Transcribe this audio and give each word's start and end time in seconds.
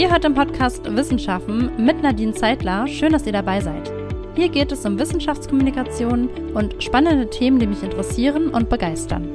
Ihr 0.00 0.10
hört 0.10 0.24
im 0.24 0.32
Podcast 0.32 0.82
Wissenschaften 0.96 1.72
mit 1.76 2.02
Nadine 2.02 2.32
Zeitler. 2.32 2.86
Schön, 2.86 3.12
dass 3.12 3.26
ihr 3.26 3.34
dabei 3.34 3.60
seid. 3.60 3.92
Hier 4.34 4.48
geht 4.48 4.72
es 4.72 4.86
um 4.86 4.98
Wissenschaftskommunikation 4.98 6.30
und 6.54 6.82
spannende 6.82 7.28
Themen, 7.28 7.58
die 7.58 7.66
mich 7.66 7.82
interessieren 7.82 8.48
und 8.48 8.70
begeistern. 8.70 9.28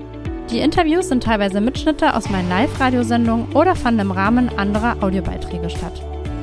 Die 0.49 0.57
Interviews 0.57 1.09
sind 1.09 1.21
teilweise 1.21 1.62
Mitschnitte 1.62 2.15
aus 2.15 2.31
meinen 2.31 2.49
Live-Radiosendungen 2.49 3.53
oder 3.53 3.75
fanden 3.75 3.99
im 3.99 4.10
Rahmen 4.10 4.49
anderer 4.57 5.03
Audiobeiträge 5.03 5.70
statt. 5.70 6.01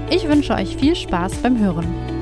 Ich 0.09 0.29
wünsche 0.29 0.55
euch 0.55 0.77
viel 0.77 0.95
Spaß 0.95 1.39
beim 1.39 1.59
Hören. 1.59 2.22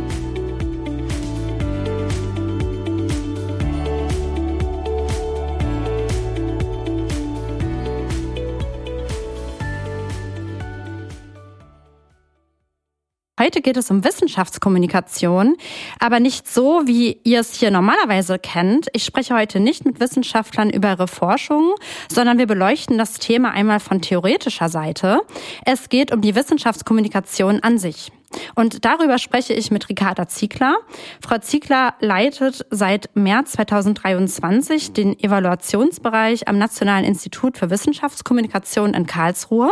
Heute 13.61 13.73
geht 13.73 13.77
es 13.77 13.91
um 13.91 14.05
Wissenschaftskommunikation, 14.05 15.55
aber 15.99 16.19
nicht 16.19 16.49
so, 16.49 16.81
wie 16.87 17.21
ihr 17.25 17.41
es 17.41 17.57
hier 17.57 17.71
normalerweise 17.71 18.39
kennt. 18.39 18.87
Ich 18.95 19.05
spreche 19.05 19.35
heute 19.35 19.61
nicht 19.61 19.85
mit 19.85 20.01
Wissenschaftlern 20.01 20.71
über 20.71 20.89
ihre 20.89 21.07
Forschung, 21.07 21.75
sondern 22.11 22.39
wir 22.39 22.47
beleuchten 22.47 22.97
das 22.97 23.19
Thema 23.19 23.51
einmal 23.51 23.79
von 23.79 24.01
theoretischer 24.01 24.71
Seite. 24.71 25.21
Es 25.67 25.91
geht 25.91 26.11
um 26.11 26.23
die 26.23 26.35
Wissenschaftskommunikation 26.35 27.61
an 27.61 27.77
sich. 27.77 28.11
Und 28.55 28.85
darüber 28.85 29.19
spreche 29.19 29.55
ich 29.55 29.71
mit 29.71 29.89
Ricarda 29.89 30.29
Ziegler. 30.29 30.77
Frau 31.25 31.39
Ziegler 31.39 31.95
leitet 32.01 32.67
seit 32.71 33.11
März 33.15 33.53
2023 33.53 34.93
den 34.93 35.19
Evaluationsbereich 35.19 36.49
am 36.49 36.59
Nationalen 36.59 37.05
Institut 37.05 37.59
für 37.59 37.71
Wissenschaftskommunikation 37.71 38.95
in 38.95 39.07
Karlsruhe. 39.07 39.71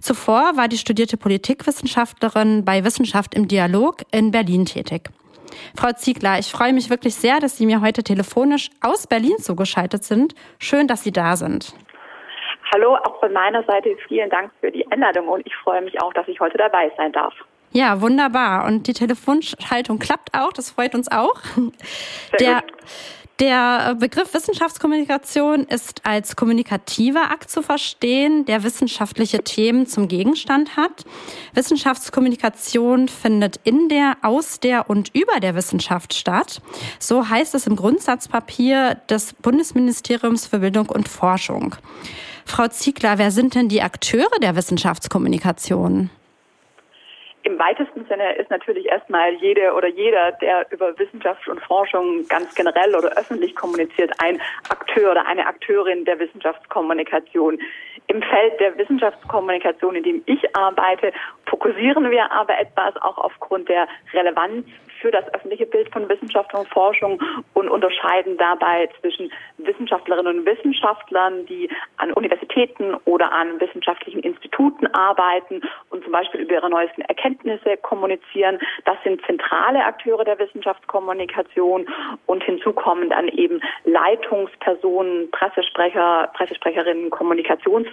Zuvor 0.00 0.56
war 0.56 0.68
die 0.68 0.78
studierte 0.78 1.16
Politikwissenschaftlerin 1.16 2.64
bei 2.64 2.84
Wissenschaft 2.84 3.34
im 3.34 3.48
Dialog 3.48 4.02
in 4.10 4.30
Berlin 4.30 4.64
tätig. 4.64 5.10
Frau 5.76 5.92
Ziegler, 5.92 6.38
ich 6.38 6.50
freue 6.50 6.72
mich 6.72 6.90
wirklich 6.90 7.14
sehr, 7.14 7.38
dass 7.38 7.56
Sie 7.56 7.66
mir 7.66 7.80
heute 7.80 8.02
telefonisch 8.02 8.70
aus 8.80 9.06
Berlin 9.06 9.38
zugeschaltet 9.38 10.04
sind. 10.04 10.34
Schön, 10.58 10.88
dass 10.88 11.04
Sie 11.04 11.12
da 11.12 11.36
sind. 11.36 11.74
Hallo, 12.72 12.96
auch 12.96 13.20
von 13.20 13.32
meiner 13.32 13.62
Seite 13.64 13.96
vielen 14.08 14.30
Dank 14.30 14.50
für 14.60 14.70
die 14.72 14.90
Einladung 14.90 15.28
und 15.28 15.46
ich 15.46 15.54
freue 15.56 15.82
mich 15.82 16.00
auch, 16.02 16.12
dass 16.12 16.26
ich 16.26 16.40
heute 16.40 16.58
dabei 16.58 16.90
sein 16.96 17.12
darf. 17.12 17.32
Ja, 17.76 18.00
wunderbar. 18.00 18.66
Und 18.66 18.86
die 18.86 18.92
Telefonschaltung 18.92 19.98
klappt 19.98 20.32
auch. 20.32 20.52
Das 20.52 20.70
freut 20.70 20.94
uns 20.94 21.10
auch. 21.10 21.34
Der, 22.38 22.62
der 23.40 23.96
Begriff 23.96 24.32
Wissenschaftskommunikation 24.32 25.64
ist 25.64 26.06
als 26.06 26.36
kommunikativer 26.36 27.32
Akt 27.32 27.50
zu 27.50 27.62
verstehen, 27.62 28.44
der 28.44 28.62
wissenschaftliche 28.62 29.42
Themen 29.42 29.88
zum 29.88 30.06
Gegenstand 30.06 30.76
hat. 30.76 31.04
Wissenschaftskommunikation 31.54 33.08
findet 33.08 33.58
in 33.64 33.88
der, 33.88 34.18
aus 34.22 34.60
der 34.60 34.88
und 34.88 35.10
über 35.12 35.40
der 35.40 35.56
Wissenschaft 35.56 36.14
statt. 36.14 36.62
So 37.00 37.28
heißt 37.28 37.56
es 37.56 37.66
im 37.66 37.74
Grundsatzpapier 37.74 39.00
des 39.08 39.32
Bundesministeriums 39.32 40.46
für 40.46 40.60
Bildung 40.60 40.88
und 40.90 41.08
Forschung. 41.08 41.74
Frau 42.44 42.68
Ziegler, 42.68 43.18
wer 43.18 43.32
sind 43.32 43.56
denn 43.56 43.68
die 43.68 43.82
Akteure 43.82 44.38
der 44.40 44.54
Wissenschaftskommunikation? 44.54 46.10
Im 47.44 47.58
weitesten 47.58 48.06
Sinne 48.06 48.36
ist 48.36 48.48
natürlich 48.48 48.86
erstmal 48.86 49.34
jede 49.34 49.74
oder 49.74 49.88
jeder, 49.88 50.32
der 50.32 50.66
über 50.72 50.98
Wissenschaft 50.98 51.46
und 51.46 51.60
Forschung 51.60 52.26
ganz 52.28 52.54
generell 52.54 52.94
oder 52.94 53.10
öffentlich 53.18 53.54
kommuniziert, 53.54 54.12
ein 54.18 54.40
Akteur 54.70 55.10
oder 55.10 55.26
eine 55.26 55.46
Akteurin 55.46 56.06
der 56.06 56.18
Wissenschaftskommunikation. 56.18 57.58
Im 58.06 58.22
Feld 58.22 58.60
der 58.60 58.76
Wissenschaftskommunikation, 58.76 59.96
in 59.96 60.02
dem 60.02 60.22
ich 60.26 60.56
arbeite, 60.56 61.12
fokussieren 61.46 62.10
wir 62.10 62.30
aber 62.30 62.58
etwas 62.58 62.96
auch 63.02 63.18
aufgrund 63.18 63.68
der 63.68 63.88
Relevanz 64.12 64.66
für 65.04 65.10
das 65.10 65.28
öffentliche 65.34 65.66
Bild 65.66 65.92
von 65.92 66.08
Wissenschaft 66.08 66.54
und 66.54 66.66
Forschung 66.68 67.22
und 67.52 67.68
unterscheiden 67.68 68.38
dabei 68.38 68.88
zwischen 69.00 69.30
Wissenschaftlerinnen 69.58 70.38
und 70.38 70.46
Wissenschaftlern, 70.46 71.44
die 71.44 71.68
an 71.98 72.10
Universitäten 72.12 72.94
oder 73.04 73.30
an 73.30 73.60
wissenschaftlichen 73.60 74.20
Instituten 74.20 74.86
arbeiten 74.94 75.60
und 75.90 76.02
zum 76.04 76.12
Beispiel 76.12 76.40
über 76.40 76.54
ihre 76.54 76.70
neuesten 76.70 77.02
Erkenntnisse 77.02 77.76
kommunizieren. 77.82 78.58
Das 78.86 78.96
sind 79.04 79.20
zentrale 79.26 79.84
Akteure 79.84 80.24
der 80.24 80.38
Wissenschaftskommunikation 80.38 81.86
und 82.24 82.42
hinzu 82.42 82.72
kommen 82.72 83.10
dann 83.10 83.28
eben 83.28 83.60
Leitungspersonen, 83.84 85.30
Pressesprecher, 85.32 86.30
Pressesprecherinnen, 86.32 87.10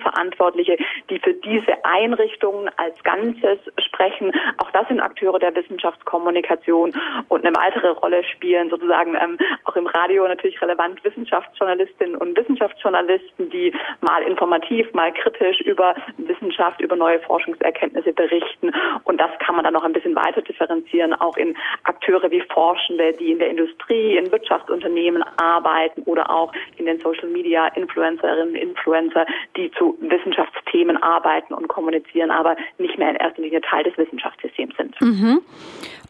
Kommunikationsverantwortliche, 0.01 0.77
die 1.09 1.19
für 1.19 1.33
diese 1.33 1.83
Einrichtungen 1.83 2.69
als 2.77 3.01
Ganzes 3.03 3.59
sprechen. 3.79 4.31
Auch 4.57 4.71
das 4.71 4.87
sind 4.87 4.99
Akteure 4.99 5.39
der 5.39 5.55
Wissenschaftskommunikation 5.55 6.93
und 7.29 7.45
eine 7.45 7.55
weitere 7.55 7.89
Rolle 7.89 8.23
spielen, 8.23 8.69
sozusagen 8.69 9.15
ähm, 9.15 9.37
auch 9.65 9.75
im 9.75 9.87
Radio 9.87 10.27
natürlich 10.27 10.61
relevant 10.61 11.03
Wissenschaftsjournalistinnen 11.03 12.15
und 12.15 12.37
Wissenschaftsjournalisten, 12.37 13.49
die 13.49 13.73
mal 14.01 14.23
informativ, 14.23 14.91
mal 14.93 15.11
kritisch 15.13 15.61
über 15.61 15.95
Wissenschaft, 16.17 16.81
über 16.81 16.95
neue 16.95 17.19
Forschungserkenntnisse 17.19 18.13
berichten. 18.13 18.71
Und 19.03 19.19
das 19.19 19.31
kann 19.39 19.55
man 19.55 19.63
dann 19.63 19.73
noch 19.73 19.83
ein 19.83 19.93
bisschen 19.93 20.15
weiter 20.15 20.41
differenzieren, 20.41 21.13
auch 21.13 21.37
in 21.37 21.55
Akteure 21.83 22.29
wie 22.31 22.41
Forschende, 22.53 23.13
die 23.13 23.31
in 23.31 23.39
der 23.39 23.49
Industrie, 23.49 24.17
in 24.17 24.31
Wirtschaftsunternehmen 24.31 25.23
arbeiten 25.37 26.01
oder 26.03 26.29
auch 26.29 26.51
in 26.77 26.85
den 26.85 26.99
Social 26.99 27.29
Media 27.29 27.67
Influencerinnen, 27.67 28.55
Influencer, 28.55 29.25
die 29.55 29.71
zu 29.71 29.90
Wissenschaftsthemen 29.99 31.01
arbeiten 31.01 31.53
und 31.53 31.67
kommunizieren, 31.67 32.31
aber 32.31 32.55
nicht 32.77 32.97
mehr 32.97 33.09
in 33.09 33.15
erster 33.15 33.41
Linie 33.41 33.61
Teil 33.61 33.83
des 33.83 33.97
Wissenschaftssystems 33.97 34.75
sind. 34.77 34.99
Mhm. 35.01 35.41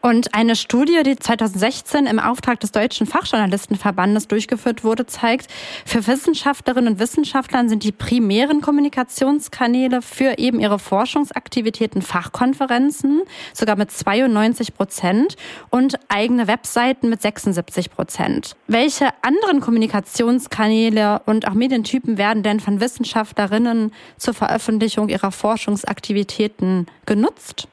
Und 0.02 0.34
eine 0.34 0.56
Studie, 0.56 1.00
die 1.04 1.14
2016 1.14 2.06
im 2.06 2.18
Auftrag 2.18 2.58
des 2.58 2.72
Deutschen 2.72 3.06
Fachjournalistenverbandes 3.06 4.26
durchgeführt 4.26 4.82
wurde, 4.82 5.06
zeigt, 5.06 5.46
für 5.86 6.04
Wissenschaftlerinnen 6.04 6.94
und 6.94 6.98
Wissenschaftler 6.98 7.68
sind 7.68 7.84
die 7.84 7.92
primären 7.92 8.62
Kommunikationskanäle 8.62 10.02
für 10.02 10.38
eben 10.38 10.58
ihre 10.58 10.80
Forschungsaktivitäten 10.80 12.02
Fachkonferenzen, 12.02 13.22
sogar 13.54 13.76
mit 13.76 13.92
92 13.92 14.74
Prozent 14.74 15.36
und 15.70 15.94
eigene 16.08 16.48
Webseiten 16.48 17.08
mit 17.08 17.22
76 17.22 17.92
Prozent. 17.92 18.56
Welche 18.66 19.10
anderen 19.22 19.60
Kommunikationskanäle 19.60 21.22
und 21.26 21.46
auch 21.46 21.54
Medientypen 21.54 22.18
werden 22.18 22.42
denn 22.42 22.58
von 22.58 22.80
Wissenschaftlerinnen 22.80 23.92
zur 24.16 24.34
Veröffentlichung 24.34 25.08
ihrer 25.08 25.30
Forschungsaktivitäten 25.30 26.86
genutzt? 27.06 27.68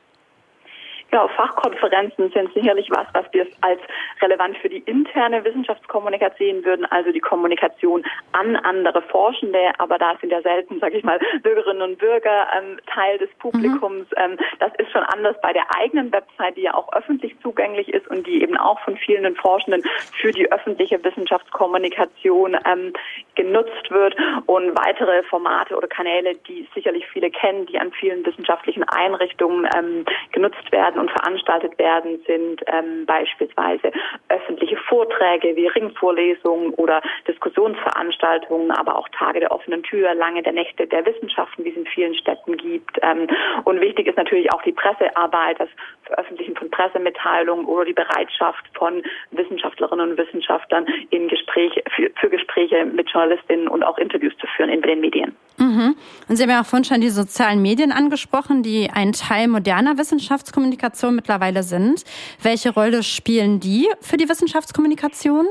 Ja, 1.11 1.27
Fachkonferenzen 1.27 2.31
sind 2.31 2.53
sicherlich 2.53 2.89
was, 2.91 3.07
was 3.13 3.25
wir 3.31 3.47
als 3.61 3.79
relevant 4.21 4.57
für 4.57 4.69
die 4.69 4.79
interne 4.79 5.43
Wissenschaftskommunikation 5.43 6.39
sehen 6.39 6.65
würden, 6.65 6.85
also 6.85 7.11
die 7.11 7.19
Kommunikation 7.19 8.03
an 8.31 8.55
andere 8.55 9.01
Forschende. 9.03 9.71
Aber 9.77 9.97
da 9.97 10.15
sind 10.19 10.31
ja 10.31 10.41
selten, 10.41 10.79
sage 10.79 10.97
ich 10.97 11.03
mal, 11.03 11.19
Bürgerinnen 11.43 11.81
und 11.81 11.99
Bürger 11.99 12.47
ähm, 12.57 12.79
Teil 12.87 13.17
des 13.19 13.29
Publikums. 13.39 14.07
Mhm. 14.11 14.17
Ähm, 14.17 14.37
das 14.59 14.71
ist 14.77 14.91
schon 14.91 15.03
anders 15.03 15.35
bei 15.41 15.53
der 15.53 15.63
eigenen 15.77 16.11
Website, 16.11 16.57
die 16.57 16.61
ja 16.61 16.73
auch 16.73 16.91
öffentlich 16.93 17.35
zugänglich 17.41 17.89
ist 17.89 18.07
und 18.07 18.25
die 18.25 18.41
eben 18.41 18.57
auch 18.57 18.79
von 18.79 18.97
vielen 18.97 19.35
Forschenden 19.35 19.83
für 20.19 20.31
die 20.31 20.51
öffentliche 20.51 21.03
Wissenschaftskommunikation 21.03 22.57
ähm, 22.65 22.93
genutzt 23.35 23.89
wird. 23.91 24.15
Und 24.45 24.77
weitere 24.77 25.23
Formate 25.23 25.75
oder 25.75 25.87
Kanäle, 25.87 26.35
die 26.47 26.67
sicherlich 26.73 27.05
viele 27.07 27.29
kennen, 27.29 27.65
die 27.65 27.77
an 27.79 27.91
vielen 27.91 28.25
wissenschaftlichen 28.25 28.83
Einrichtungen 28.83 29.67
ähm, 29.77 30.05
genutzt 30.31 30.71
werden 30.71 30.98
und 30.99 31.11
veranstaltet 31.11 31.77
werden, 31.79 32.19
sind 32.27 32.61
ähm, 32.67 33.05
beispielsweise 33.05 33.91
öffentliche 34.29 34.77
Vorträge 34.77 35.55
wie 35.55 35.67
Ringvorlesungen 35.67 36.73
oder 36.75 37.01
Diskussionsveranstaltungen, 37.27 38.71
aber 38.71 38.97
auch 38.97 39.07
Tage 39.09 39.39
der 39.39 39.51
offenen 39.51 39.83
Tür, 39.83 40.13
lange 40.13 40.43
der 40.43 40.53
Nächte 40.53 40.87
der 40.87 41.05
Wissenschaften, 41.05 41.63
wie 41.63 41.69
es 41.69 41.77
in 41.77 41.85
vielen 41.85 42.15
Städten 42.15 42.57
gibt. 42.57 42.99
Ähm, 43.01 43.27
und 43.65 43.81
wichtig 43.81 44.07
ist 44.07 44.17
natürlich 44.17 44.51
auch 44.53 44.61
die 44.63 44.71
Pressearbeit, 44.71 45.59
das 45.59 45.69
Veröffentlichen 46.03 46.55
von 46.55 46.69
Pressemitteilungen 46.69 47.65
oder 47.65 47.85
die 47.85 47.93
Bereitschaft 47.93 48.65
von 48.73 49.03
Wissenschaftlerinnen 49.31 50.11
und 50.11 50.17
Wissenschaftlern 50.17 50.85
in 51.09 51.27
Gespräche, 51.27 51.83
für, 51.95 52.09
für 52.19 52.29
Gespräche 52.29 52.85
mit 52.85 53.09
Journalistinnen 53.09 53.67
und 53.67 53.83
auch 53.83 53.97
Interviews 53.97 54.35
zu 54.37 54.47
führen 54.47 54.69
in 54.69 54.81
den 54.81 54.99
Medien. 54.99 55.35
Mhm. 55.59 55.95
Und 56.27 56.35
Sie 56.35 56.43
haben 56.43 56.49
ja 56.49 56.61
auch 56.61 56.65
vorhin 56.65 56.85
schon 56.85 57.01
die 57.01 57.09
sozialen 57.09 57.61
Medien 57.61 57.91
angesprochen, 57.91 58.63
die 58.63 58.89
ein 58.89 59.11
Teil 59.11 59.47
moderner 59.47 59.97
Wissenschaftskommunikation 59.97 61.15
mittlerweile 61.15 61.63
sind. 61.63 62.03
Welche 62.41 62.73
Rolle 62.73 63.03
spielen 63.03 63.59
die 63.59 63.87
für 64.01 64.17
die 64.17 64.29
Wissenschaftskommunikation? 64.29 65.45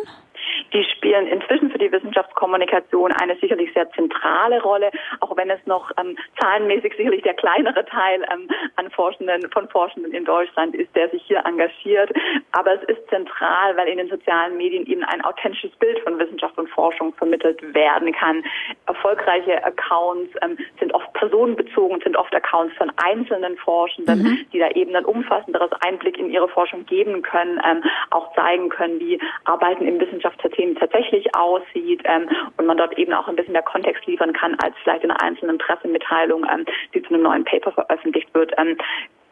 Die 0.73 0.85
spielen 0.97 1.27
inzwischen 1.27 1.71
für 1.79 1.85
die 1.85 1.93
Wissenschaftskommunikation 1.93 3.13
eine 3.13 3.37
sicherlich 3.37 3.73
sehr 3.73 3.91
zentrale 3.93 4.61
Rolle, 4.63 4.91
auch 5.21 5.37
wenn 5.37 5.51
es 5.51 5.65
noch 5.67 5.91
ähm, 5.99 6.17
zahlenmäßig 6.41 6.95
sicherlich 6.97 7.23
der 7.23 7.35
kleinere 7.35 7.85
Teil 7.87 8.25
ähm, 8.33 8.49
an 8.77 8.91
Forschenden, 8.91 9.49
von 9.53 9.69
Forschenden 9.69 10.13
in 10.13 10.25
Deutschland 10.25 10.75
ist, 10.75 10.95
der 10.97 11.09
sich 11.11 11.23
hier 11.23 11.43
engagiert. 11.45 12.11
Aber 12.53 12.75
es 12.75 12.83
ist 12.89 13.09
zentral, 13.09 13.77
weil 13.77 13.89
in 13.89 13.99
den 13.99 14.09
sozialen 14.09 14.57
Medien 14.57 14.87
eben 14.87 15.05
ein 15.05 15.25
authentisches 15.25 15.71
Bild 15.77 15.99
von 16.01 16.19
Wissenschaft 16.19 16.59
und 16.59 16.69
Forschung 16.71 17.15
vermittelt 17.15 17.63
werden 17.75 18.13
kann. 18.13 18.45
Erfolgreiche 18.87 19.63
Accounts 19.65 20.33
ähm, 20.43 20.59
sind 20.81 20.93
oft 20.95 21.13
personenbezogen, 21.13 22.01
sind 22.01 22.17
oft 22.17 22.35
Accounts 22.35 22.75
von 22.77 22.91
einzelnen 22.97 23.57
Forschenden, 23.59 24.23
mhm. 24.23 24.47
die 24.53 24.59
da 24.59 24.69
eben 24.71 24.95
ein 24.97 25.05
umfassenderes 25.05 25.71
Einblick 25.81 26.19
in 26.19 26.31
ihre 26.31 26.49
Forschung 26.49 26.87
geben 26.87 27.23
können, 27.23 27.61
ähm, 27.65 27.85
auch 28.11 28.35
zeigen 28.35 28.69
können, 28.69 28.99
wie 28.99 29.21
Arbeiten 29.45 29.87
im 29.87 30.01
Wissenschaftssystem 30.01 30.75
tatsächlich 30.77 31.29
aussieht 31.69 32.03
ähm, 32.05 32.29
und 32.57 32.67
man 32.67 32.77
dort 32.77 32.97
eben 32.99 33.13
auch 33.13 33.29
ein 33.29 33.37
bisschen 33.37 33.53
mehr 33.53 33.63
Kontext 33.63 34.07
liefern 34.07 34.33
kann, 34.33 34.57
als 34.63 34.75
vielleicht 34.83 35.05
in 35.05 35.11
einer 35.11 35.23
einzelnen 35.23 35.59
Pressemitteilung, 35.59 36.47
ähm, 36.51 36.65
die 36.95 37.03
zu 37.03 37.15
einem 37.15 37.23
neuen 37.23 37.45
Paper 37.45 37.73
veröffentlicht 37.73 38.33
wird. 38.35 38.53
Ähm, 38.59 38.77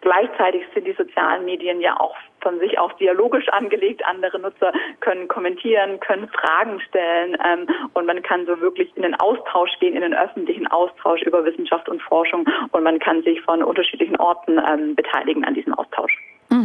Gleichzeitig 0.03 0.63
sind 0.73 0.87
die 0.87 0.93
sozialen 0.93 1.45
Medien 1.47 1.81
ja 1.81 1.99
auch 1.99 2.15
von 2.41 2.61
sich 2.61 2.79
auch 2.79 2.93
dialogisch 2.93 3.49
angelegt. 3.53 4.05
Andere 4.05 4.39
Nutzer 4.39 4.73
können 5.01 5.27
kommentieren, 5.27 5.99
können 5.99 6.29
Fragen 6.29 6.81
stellen 6.89 7.37
ähm, 7.45 7.67
und 7.95 8.07
man 8.07 8.23
kann 8.23 8.47
so 8.47 8.61
wirklich 8.61 8.95
in 8.97 9.03
den 9.03 9.17
Austausch 9.17 9.73
gehen, 9.81 9.97
in 9.97 10.03
den 10.03 10.15
öffentlichen 10.15 10.69
Austausch 10.69 11.23
über 11.23 11.45
Wissenschaft 11.45 11.89
und 11.89 12.01
Forschung 12.03 12.47
und 12.71 12.85
man 12.85 13.01
kann 13.01 13.23
sich 13.25 13.41
von 13.43 13.65
unterschiedlichen 13.65 14.17
Orten 14.19 14.61
ähm, 14.65 14.95
beteiligen 14.95 15.45
an 15.45 15.55
diesem 15.55 15.75
Austausch. 15.75 16.17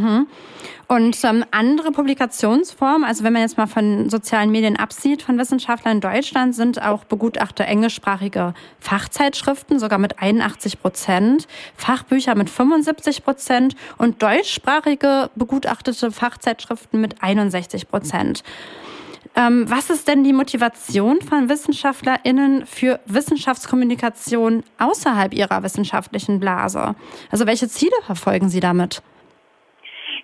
Mhm. 0.02 0.28
Und 0.88 1.24
ähm, 1.24 1.46
andere 1.52 1.92
Publikationsformen, 1.92 3.06
also 3.06 3.24
wenn 3.24 3.32
man 3.32 3.44
jetzt 3.44 3.58
mal 3.58 3.68
von 3.68 4.10
sozialen 4.10 4.52
Medien 4.52 4.76
absieht, 4.76 5.22
von 5.22 5.38
Wissenschaftlern 5.38 5.96
in 5.96 6.02
Deutschland, 6.02 6.54
sind 6.54 6.82
auch 6.82 7.06
begutachte 7.06 7.64
englischsprachige 7.64 8.54
Fachzeitschriften, 8.80 9.80
sogar 9.80 10.00
mit 10.00 10.20
81 10.20 10.82
Prozent, 10.82 11.48
Fachbücher 11.78 12.36
mit 12.36 12.50
75 12.50 13.24
Prozent 13.24 13.76
und 13.98 14.22
deutschsprachige 14.22 15.30
begutachtete 15.36 16.12
Fachzeitschriften 16.12 17.00
mit 17.00 17.24
61 17.24 17.88
Prozent. 17.88 18.44
Ähm, 19.36 19.64
was 19.70 19.90
ist 19.90 20.10
denn 20.10 20.26
die 20.26 20.34
Motivation 20.34 21.22
von 21.22 21.48
WissenschaftlerInnen 21.48 22.66
für 22.66 23.00
Wissenschaftskommunikation 23.06 24.64
außerhalb 24.78 25.34
ihrer 25.34 25.64
wissenschaftlichen 25.64 26.42
Blase? 26.42 26.96
Also 27.30 27.46
welche 27.46 27.70
Ziele 27.70 27.96
verfolgen 28.06 28.50
Sie 28.50 28.60
damit? 28.60 29.02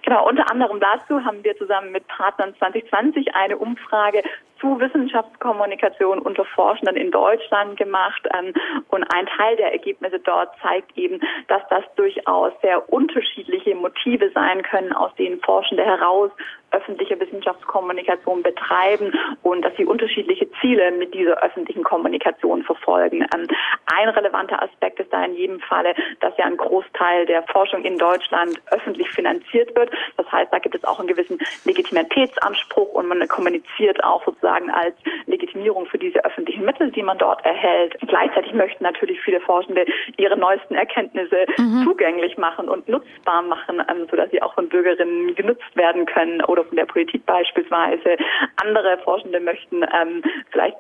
Genau, 0.04 0.28
unter 0.28 0.50
anderem 0.50 0.80
dazu 0.80 1.24
haben 1.24 1.44
wir 1.44 1.58
zusammen 1.58 1.92
mit 1.92 2.08
Partnern 2.08 2.56
2020 2.58 3.36
eine 3.36 3.58
Umfrage 3.58 4.24
zu 4.60 4.80
Wissenschaftskommunikation 4.80 6.20
unter 6.20 6.46
Forschenden 6.46 6.96
in 6.96 7.12
Deutschland 7.12 7.78
gemacht. 7.78 8.28
Ähm, 8.34 8.54
und 8.90 9.04
ein 9.14 9.26
Teil 9.38 9.56
der 9.58 9.72
Ergebnisse 9.72 10.20
dort 10.20 10.50
zeigt 10.62 10.98
eben, 10.98 11.20
dass 11.48 11.62
das 11.70 11.84
durchaus 11.96 12.54
sehr 12.62 12.92
unterschiedliche 13.68 13.76
Motive 13.76 14.32
sein 14.34 14.64
können, 14.64 14.94
aus 14.94 15.14
denen 15.16 15.40
Forschende 15.42 15.84
heraus 15.84 16.32
öffentliche 16.72 17.20
Wissenschaftskommunikation 17.20 18.44
betreiben 18.44 19.14
und 19.44 19.62
dass 19.64 19.76
sie 19.78 19.86
unterschiedliche 19.86 20.50
Ziele 20.60 20.92
mit 20.92 21.14
dieser 21.14 21.42
öffentlichen 21.42 21.84
Kommunikation 21.84 22.64
verfolgen. 22.64 23.26
Ähm, 23.34 23.48
ein 23.86 24.10
relevanter 24.10 24.62
Aspekt 24.62 25.00
ist 25.00 25.12
da 25.14 25.24
in 25.24 25.36
jedem 25.36 25.60
Falle, 25.62 25.96
dass 26.20 26.38
ja 26.38 26.46
ein 26.46 26.58
Großteil 26.58 27.26
der 27.26 27.44
Forschung 27.44 27.84
in 27.84 27.98
Deutschland 27.98 28.62
öffentlich 28.72 29.10
finanziert 29.10 29.76
wird. 29.76 29.92
Das 30.18 30.30
heißt, 30.32 30.52
da 30.52 30.60
gibt 30.60 30.76
es 30.76 30.84
auch 30.84 31.00
einen 31.00 31.08
gewissen 31.08 31.40
Legitimitätsanspruch 31.64 32.94
und 32.94 33.08
man 33.08 33.26
kommuniziert 33.28 34.04
auch 34.04 34.26
sozusagen 34.26 34.70
als 34.70 34.96
Legitimierung 35.26 35.86
für 35.86 35.98
diese 35.98 36.24
öffentlichen 36.26 36.66
Mittel, 36.66 36.92
die 36.92 37.04
man 37.04 37.18
dort 37.18 37.44
erhält. 37.46 37.98
Gleichzeitig 38.08 38.54
möchten 38.54 38.84
natürlich 38.84 39.22
viele 39.22 39.40
Forschende 39.40 39.86
ihre 40.18 40.38
neuesten 40.38 40.76
Erkenntnisse 40.76 41.46
mhm. 41.58 41.84
zugänglich 41.86 42.38
machen 42.38 42.68
und 42.68 42.90
nutzbar 42.90 43.42
machen, 43.42 43.57
ähm, 43.70 44.08
sodass 44.10 44.30
sie 44.32 44.42
auch 44.42 44.54
von 44.54 44.70
Bürgerinnen 44.70 45.36
genutzt 45.36 45.76
werden 45.76 46.06
können 46.06 46.44
oder 46.46 46.64
von 46.66 46.76
der 46.78 46.86
Politik 46.86 47.26
beispielsweise. 47.26 48.18
Andere 48.58 48.98
Forschende 49.04 49.40
möchten 49.40 49.84
ähm, 49.84 50.24
vielleicht 50.52 50.78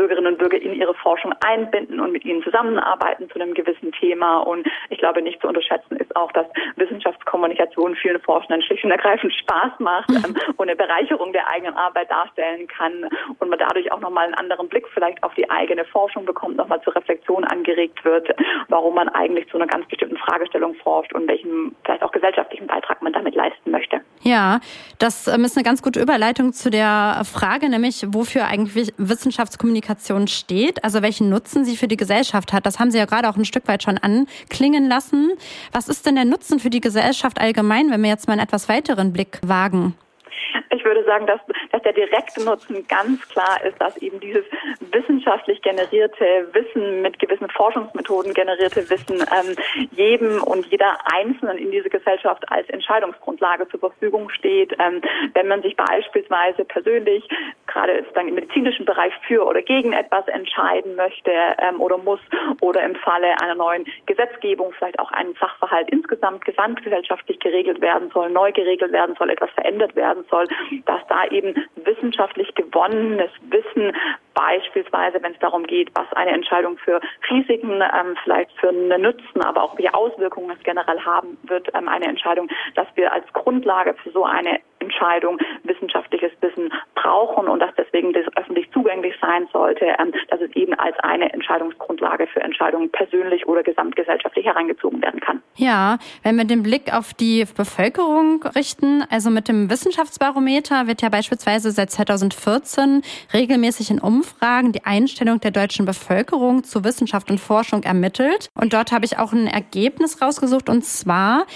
Bürgerinnen 0.00 0.32
und 0.32 0.38
Bürger 0.38 0.56
in 0.56 0.72
ihre 0.72 0.94
Forschung 0.94 1.34
einbinden 1.40 2.00
und 2.00 2.10
mit 2.10 2.24
ihnen 2.24 2.42
zusammenarbeiten 2.42 3.28
zu 3.28 3.34
einem 3.34 3.52
gewissen 3.52 3.92
Thema. 3.92 4.38
Und 4.38 4.66
ich 4.88 4.96
glaube, 4.96 5.20
nicht 5.20 5.42
zu 5.42 5.48
unterschätzen 5.48 5.98
ist 5.98 6.16
auch, 6.16 6.32
dass 6.32 6.46
Wissenschaftskommunikation 6.76 7.94
vielen 7.96 8.18
Forschenden 8.22 8.62
schlicht 8.62 8.82
und 8.82 8.92
ergreifend 8.92 9.34
Spaß 9.34 9.72
macht 9.78 10.08
ähm, 10.24 10.34
und 10.56 10.68
eine 10.70 10.76
Bereicherung 10.76 11.34
der 11.34 11.46
eigenen 11.48 11.74
Arbeit 11.74 12.10
darstellen 12.10 12.66
kann 12.66 13.10
und 13.38 13.50
man 13.50 13.58
dadurch 13.58 13.92
auch 13.92 14.00
nochmal 14.00 14.24
einen 14.24 14.34
anderen 14.36 14.70
Blick 14.70 14.88
vielleicht 14.94 15.22
auf 15.22 15.34
die 15.34 15.50
eigene 15.50 15.84
Forschung 15.84 16.24
bekommt, 16.24 16.56
nochmal 16.56 16.80
zur 16.80 16.96
Reflexion 16.96 17.44
angeregt 17.44 18.02
wird, 18.02 18.28
warum 18.68 18.94
man 18.94 19.10
eigentlich 19.10 19.50
zu 19.50 19.58
einer 19.58 19.66
ganz 19.66 19.86
bestimmten 19.88 20.16
Fragestellung 20.16 20.74
forscht 20.76 21.12
und 21.12 21.28
welchen 21.28 21.76
vielleicht 21.84 22.02
auch 22.02 22.12
gesellschaftlichen 22.12 22.68
Beitrag 22.68 22.99
man 23.02 23.12
damit 23.12 23.34
leisten 23.34 23.70
möchte. 23.70 24.00
Ja, 24.22 24.60
das 24.98 25.26
ähm, 25.28 25.44
ist 25.44 25.56
eine 25.56 25.64
ganz 25.64 25.82
gute 25.82 26.00
Überleitung 26.00 26.52
zu 26.52 26.70
der 26.70 27.22
Frage, 27.24 27.68
nämlich 27.68 28.04
wofür 28.08 28.46
eigentlich 28.46 28.92
Wissenschaftskommunikation 28.98 29.80
Kommunikation 29.80 30.28
steht, 30.28 30.84
also 30.84 31.02
welchen 31.02 31.30
Nutzen 31.30 31.64
sie 31.64 31.76
für 31.76 31.88
die 31.88 31.96
Gesellschaft 31.96 32.52
hat. 32.52 32.66
Das 32.66 32.78
haben 32.78 32.90
Sie 32.90 32.98
ja 32.98 33.04
gerade 33.04 33.28
auch 33.28 33.36
ein 33.36 33.44
Stück 33.44 33.66
weit 33.68 33.82
schon 33.82 33.98
anklingen 33.98 34.88
lassen. 34.88 35.30
Was 35.72 35.88
ist 35.88 36.06
denn 36.06 36.16
der 36.16 36.24
Nutzen 36.24 36.60
für 36.60 36.70
die 36.70 36.80
Gesellschaft 36.80 37.40
allgemein, 37.40 37.90
wenn 37.90 38.02
wir 38.02 38.10
jetzt 38.10 38.26
mal 38.26 38.34
einen 38.34 38.42
etwas 38.42 38.68
weiteren 38.68 39.12
Blick 39.12 39.40
wagen? 39.42 39.94
Ich 40.72 40.84
würde 40.84 41.04
sagen, 41.04 41.26
dass, 41.26 41.40
dass 41.72 41.82
der 41.82 41.92
direkte 41.92 42.44
Nutzen 42.44 42.86
ganz 42.86 43.28
klar 43.28 43.62
ist, 43.64 43.80
dass 43.80 43.96
eben 43.98 44.20
dieses 44.20 44.44
wissenschaftlich 44.92 45.60
generierte 45.62 46.48
Wissen 46.52 47.02
mit 47.02 47.18
gewissen 47.18 47.50
Forschungsmethoden 47.50 48.32
generierte 48.34 48.88
Wissen 48.88 49.20
ähm, 49.20 49.56
jedem 49.90 50.42
und 50.42 50.66
jeder 50.66 50.96
Einzelnen 51.12 51.58
in 51.58 51.72
dieser 51.72 51.88
Gesellschaft 51.88 52.44
als 52.52 52.68
Entscheidungsgrundlage 52.68 53.68
zur 53.68 53.80
Verfügung 53.80 54.30
steht. 54.30 54.72
Ähm, 54.78 55.02
wenn 55.34 55.48
man 55.48 55.62
sich 55.62 55.76
beispielsweise 55.76 56.64
persönlich 56.64 57.28
gerade 57.70 58.04
dann 58.14 58.28
im 58.28 58.34
medizinischen 58.34 58.84
Bereich 58.84 59.12
für 59.26 59.46
oder 59.46 59.62
gegen 59.62 59.92
etwas 59.92 60.26
entscheiden 60.28 60.96
möchte 60.96 61.30
ähm, 61.58 61.80
oder 61.80 61.98
muss 61.98 62.20
oder 62.60 62.82
im 62.82 62.94
Falle 62.96 63.40
einer 63.40 63.54
neuen 63.54 63.84
Gesetzgebung 64.06 64.72
vielleicht 64.72 64.98
auch 64.98 65.10
ein 65.12 65.34
Sachverhalt 65.40 65.88
insgesamt 65.90 66.44
gesamtgesellschaftlich 66.44 67.38
geregelt 67.38 67.80
werden 67.80 68.10
soll, 68.12 68.30
neu 68.30 68.52
geregelt 68.52 68.92
werden 68.92 69.14
soll, 69.18 69.30
etwas 69.30 69.50
verändert 69.50 69.94
werden 69.96 70.24
soll, 70.30 70.46
dass 70.86 71.00
da 71.08 71.26
eben 71.26 71.54
wissenschaftlich 71.76 72.54
gewonnenes 72.54 73.30
Wissen 73.48 73.96
beispielsweise, 74.34 75.22
wenn 75.22 75.32
es 75.32 75.38
darum 75.38 75.64
geht, 75.64 75.90
was 75.94 76.10
eine 76.14 76.30
Entscheidung 76.32 76.78
für 76.78 77.00
Risiken, 77.30 77.82
ähm, 77.82 78.16
vielleicht 78.22 78.52
für 78.58 78.68
einen 78.68 79.02
Nutzen, 79.02 79.42
aber 79.42 79.62
auch 79.62 79.76
welche 79.76 79.94
Auswirkungen 79.94 80.50
es 80.56 80.62
generell 80.64 81.00
haben 81.00 81.36
wird, 81.44 81.68
ähm, 81.74 81.88
eine 81.88 82.06
Entscheidung, 82.06 82.48
dass 82.74 82.86
wir 82.94 83.12
als 83.12 83.30
Grundlage 83.32 83.94
für 84.02 84.10
so 84.10 84.24
eine 84.24 84.60
Entscheidung 84.78 85.38
wissenschaftliches 86.20 86.32
Wissen 86.40 86.72
brauchen 86.94 87.48
und 87.48 87.60
dass 87.60 87.70
deswegen 87.76 88.12
das 88.12 88.24
öffentlich 88.36 88.70
zugänglich 88.72 89.14
sein 89.20 89.46
sollte, 89.52 89.86
ähm, 89.98 90.12
dass 90.28 90.40
es 90.40 90.54
eben 90.54 90.74
als 90.74 90.98
eine 91.00 91.32
Entscheidungsgrundlage 91.32 92.26
für 92.26 92.40
Entscheidungen 92.40 92.90
persönlich 92.90 93.46
oder 93.46 93.62
gesamtgesellschaftlich 93.62 94.46
herangezogen 94.46 95.02
werden 95.02 95.20
kann. 95.20 95.42
Ja, 95.56 95.98
wenn 96.22 96.36
wir 96.36 96.44
den 96.44 96.62
Blick 96.62 96.92
auf 96.92 97.14
die 97.14 97.44
Bevölkerung 97.56 98.42
richten, 98.54 99.04
also 99.10 99.30
mit 99.30 99.48
dem 99.48 99.70
Wissenschaftsbarometer 99.70 100.86
wird 100.86 101.02
ja 101.02 101.08
beispielsweise 101.08 101.70
seit 101.70 101.90
2014 101.90 103.02
regelmäßig 103.32 103.90
in 103.90 104.00
Umfragen 104.00 104.72
die 104.72 104.84
Einstellung 104.84 105.40
der 105.40 105.50
deutschen 105.50 105.86
Bevölkerung 105.86 106.64
zu 106.64 106.84
Wissenschaft 106.84 107.30
und 107.30 107.38
Forschung 107.38 107.82
ermittelt. 107.82 108.48
Und 108.54 108.72
dort 108.72 108.92
habe 108.92 109.04
ich 109.04 109.18
auch 109.18 109.32
ein 109.32 109.46
Ergebnis 109.46 110.22
rausgesucht 110.22 110.68
und 110.68 110.84
zwar 110.84 111.46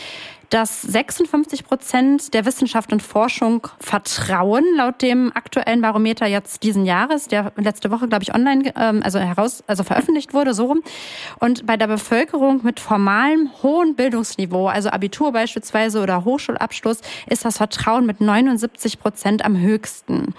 dass 0.54 0.82
56 0.82 1.64
Prozent 1.64 2.32
der 2.32 2.46
Wissenschaft 2.46 2.92
und 2.92 3.02
Forschung 3.02 3.66
vertrauen, 3.80 4.62
laut 4.76 5.02
dem 5.02 5.32
aktuellen 5.34 5.80
Barometer 5.80 6.26
jetzt 6.26 6.62
diesen 6.62 6.87
Jahres, 6.87 7.26
der 7.26 7.50
letzte 7.56 7.90
Woche, 7.90 8.06
glaube 8.06 8.23
ich, 8.23 8.32
online, 8.32 8.73
ähm, 8.76 9.00
also 9.02 9.18
heraus, 9.18 9.64
also 9.66 9.82
veröffentlicht 9.82 10.32
wurde, 10.32 10.54
so 10.54 10.66
rum. 10.66 10.82
Und 11.40 11.66
bei 11.66 11.76
der 11.76 11.88
Bevölkerung 11.88 12.61
mit 12.62 12.78
formalem 12.78 13.50
hohen 13.64 13.96
Bildungsniveau, 13.96 14.68
also 14.68 14.90
Abitur 14.90 15.32
beispielsweise 15.32 16.00
oder 16.00 16.25
Hochschulabschluss, 16.25 17.00
ist 17.28 17.44
das 17.44 17.56
Vertrauen 17.56 18.06
mit 18.06 18.20
79 18.20 19.00
Prozent 19.00 19.44
am 19.44 19.58
höchsten. 19.58 20.37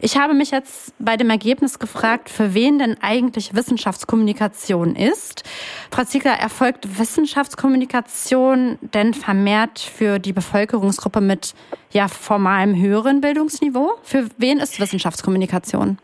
Ich 0.00 0.16
habe 0.16 0.34
mich 0.34 0.50
jetzt 0.50 0.92
bei 0.98 1.16
dem 1.16 1.30
Ergebnis 1.30 1.78
gefragt, 1.78 2.30
für 2.30 2.52
wen 2.54 2.80
denn 2.80 2.96
eigentlich 3.00 3.54
Wissenschaftskommunikation 3.54 4.96
ist. 4.96 5.44
Frau 5.92 6.02
Ziegler, 6.02 6.32
erfolgt 6.32 6.98
Wissenschaftskommunikation 6.98 8.80
denn 8.80 9.14
vermehrt 9.14 9.51
vermehrt 9.52 9.78
für 9.80 10.18
die 10.18 10.32
Bevölkerungsgruppe 10.32 11.20
mit 11.20 11.54
ja 11.92 12.08
formalem 12.08 12.74
höheren 12.74 13.20
Bildungsniveau? 13.20 13.92
Für 14.02 14.28
wen 14.38 14.58
ist 14.58 14.80
Wissenschaftskommunikation? 14.80 15.98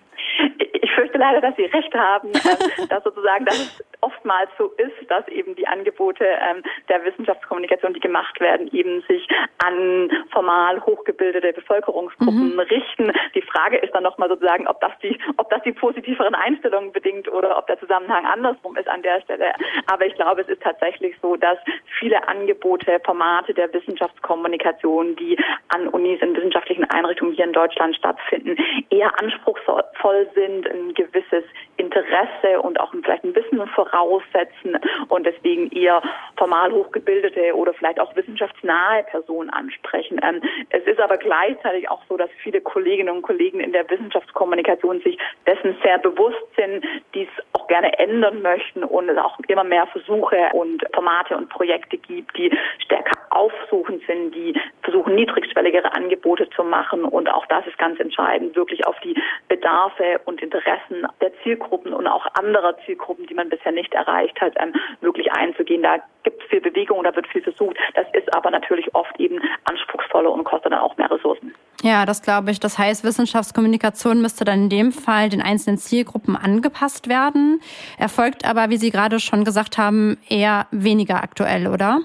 Fürchte 1.18 1.20
leider, 1.20 1.40
dass 1.40 1.56
Sie 1.56 1.64
recht 1.64 1.94
haben, 1.94 2.28
ähm, 2.34 2.88
dass 2.88 3.04
sozusagen 3.04 3.44
das 3.44 3.82
oftmals 4.00 4.50
so 4.56 4.72
ist, 4.76 5.10
dass 5.10 5.26
eben 5.28 5.54
die 5.56 5.66
Angebote 5.66 6.24
ähm, 6.24 6.62
der 6.88 7.04
Wissenschaftskommunikation, 7.04 7.94
die 7.94 8.00
gemacht 8.00 8.38
werden, 8.40 8.68
eben 8.72 9.02
sich 9.08 9.26
an 9.58 10.10
formal 10.30 10.80
hochgebildete 10.84 11.52
Bevölkerungsgruppen 11.52 12.54
mhm. 12.54 12.60
richten. 12.60 13.12
Die 13.34 13.42
Frage 13.42 13.78
ist 13.78 13.92
dann 13.94 14.04
nochmal 14.04 14.28
sozusagen, 14.28 14.66
ob 14.68 14.80
das 14.80 14.92
die, 15.02 15.18
ob 15.36 15.50
das 15.50 15.62
die 15.62 15.72
positiveren 15.72 16.34
Einstellungen 16.34 16.92
bedingt 16.92 17.28
oder 17.28 17.58
ob 17.58 17.66
der 17.66 17.78
Zusammenhang 17.80 18.24
andersrum 18.24 18.76
ist 18.76 18.88
an 18.88 19.02
der 19.02 19.20
Stelle. 19.22 19.52
Aber 19.86 20.06
ich 20.06 20.14
glaube, 20.14 20.42
es 20.42 20.48
ist 20.48 20.62
tatsächlich 20.62 21.16
so, 21.20 21.36
dass 21.36 21.58
viele 21.98 22.26
Angebote, 22.28 23.00
Formate 23.04 23.54
der 23.54 23.72
Wissenschaftskommunikation, 23.72 25.16
die 25.16 25.36
an 25.68 25.88
Unis 25.88 26.20
in 26.22 26.36
wissenschaftlichen 26.36 26.84
Einrichtungen 26.84 27.32
hier 27.32 27.46
in 27.46 27.52
Deutschland 27.52 27.96
stattfinden, 27.96 28.56
eher 28.90 29.10
anspruchsvoll 29.20 30.28
sind, 30.34 30.68
ein 30.68 30.94
gewisses 31.10 31.44
Interesse 31.76 32.60
und 32.60 32.80
auch 32.80 32.92
vielleicht 33.02 33.24
ein 33.24 33.34
Wissen 33.34 33.66
voraussetzen 33.68 34.78
und 35.08 35.26
deswegen 35.26 35.70
eher 35.70 36.02
formal 36.36 36.72
hochgebildete 36.72 37.54
oder 37.54 37.72
vielleicht 37.74 38.00
auch 38.00 38.14
wissenschaftsnahe 38.16 39.04
Personen 39.04 39.50
ansprechen. 39.50 40.20
Ähm, 40.22 40.42
es 40.70 40.84
ist 40.84 41.00
aber 41.00 41.16
gleichzeitig 41.16 41.88
auch 41.88 42.02
so, 42.08 42.16
dass 42.16 42.30
viele 42.42 42.60
Kolleginnen 42.60 43.14
und 43.14 43.22
Kollegen 43.22 43.60
in 43.60 43.72
der 43.72 43.88
Wissenschaftskommunikation 43.88 45.00
sich 45.00 45.18
dessen 45.46 45.76
sehr 45.82 45.98
bewusst 45.98 46.42
sind, 46.56 46.84
dies 47.14 47.28
auch 47.52 47.66
gerne 47.68 47.96
ändern 47.98 48.42
möchten 48.42 48.84
und 48.84 49.08
es 49.08 49.18
auch 49.18 49.38
immer 49.48 49.64
mehr 49.64 49.86
Versuche 49.86 50.50
und 50.52 50.84
Formate 50.94 51.36
und 51.36 51.48
Projekte 51.48 51.98
gibt, 51.98 52.36
die 52.36 52.50
stärker 52.84 53.12
aufsuchend 53.30 54.02
sind, 54.06 54.34
die 54.34 54.58
versuchen, 54.88 55.14
niedrigschwelligere 55.14 55.92
Angebote 55.92 56.48
zu 56.50 56.64
machen. 56.64 57.04
Und 57.04 57.28
auch 57.28 57.44
das 57.46 57.66
ist 57.66 57.76
ganz 57.78 58.00
entscheidend, 58.00 58.56
wirklich 58.56 58.86
auf 58.86 58.96
die 59.00 59.14
Bedarfe 59.48 60.20
und 60.24 60.40
Interessen 60.40 61.06
der 61.20 61.30
Zielgruppen 61.42 61.92
und 61.92 62.06
auch 62.06 62.26
anderer 62.34 62.74
Zielgruppen, 62.86 63.26
die 63.26 63.34
man 63.34 63.50
bisher 63.50 63.72
nicht 63.72 63.92
erreicht 63.92 64.40
hat, 64.40 64.54
ähm, 64.58 64.72
wirklich 65.02 65.30
einzugehen. 65.32 65.82
Da 65.82 65.96
gibt 66.22 66.42
es 66.42 66.48
viel 66.48 66.62
Bewegung, 66.62 67.02
da 67.04 67.14
wird 67.14 67.26
viel 67.28 67.42
versucht. 67.42 67.76
Das 67.94 68.06
ist 68.14 68.34
aber 68.34 68.50
natürlich 68.50 68.94
oft 68.94 69.18
eben 69.20 69.40
anspruchsvoller 69.64 70.32
und 70.32 70.44
kostet 70.44 70.72
dann 70.72 70.80
auch 70.80 70.96
mehr 70.96 71.10
Ressourcen. 71.10 71.54
Ja, 71.82 72.06
das 72.06 72.22
glaube 72.22 72.50
ich. 72.50 72.58
Das 72.58 72.78
heißt, 72.78 73.04
Wissenschaftskommunikation 73.04 74.20
müsste 74.22 74.44
dann 74.44 74.64
in 74.64 74.68
dem 74.68 74.92
Fall 74.92 75.28
den 75.28 75.42
einzelnen 75.42 75.78
Zielgruppen 75.78 76.34
angepasst 76.34 77.08
werden. 77.08 77.60
Erfolgt 77.98 78.48
aber, 78.48 78.70
wie 78.70 78.78
Sie 78.78 78.90
gerade 78.90 79.20
schon 79.20 79.44
gesagt 79.44 79.78
haben, 79.78 80.18
eher 80.28 80.66
weniger 80.70 81.22
aktuell, 81.22 81.68
oder? 81.68 82.00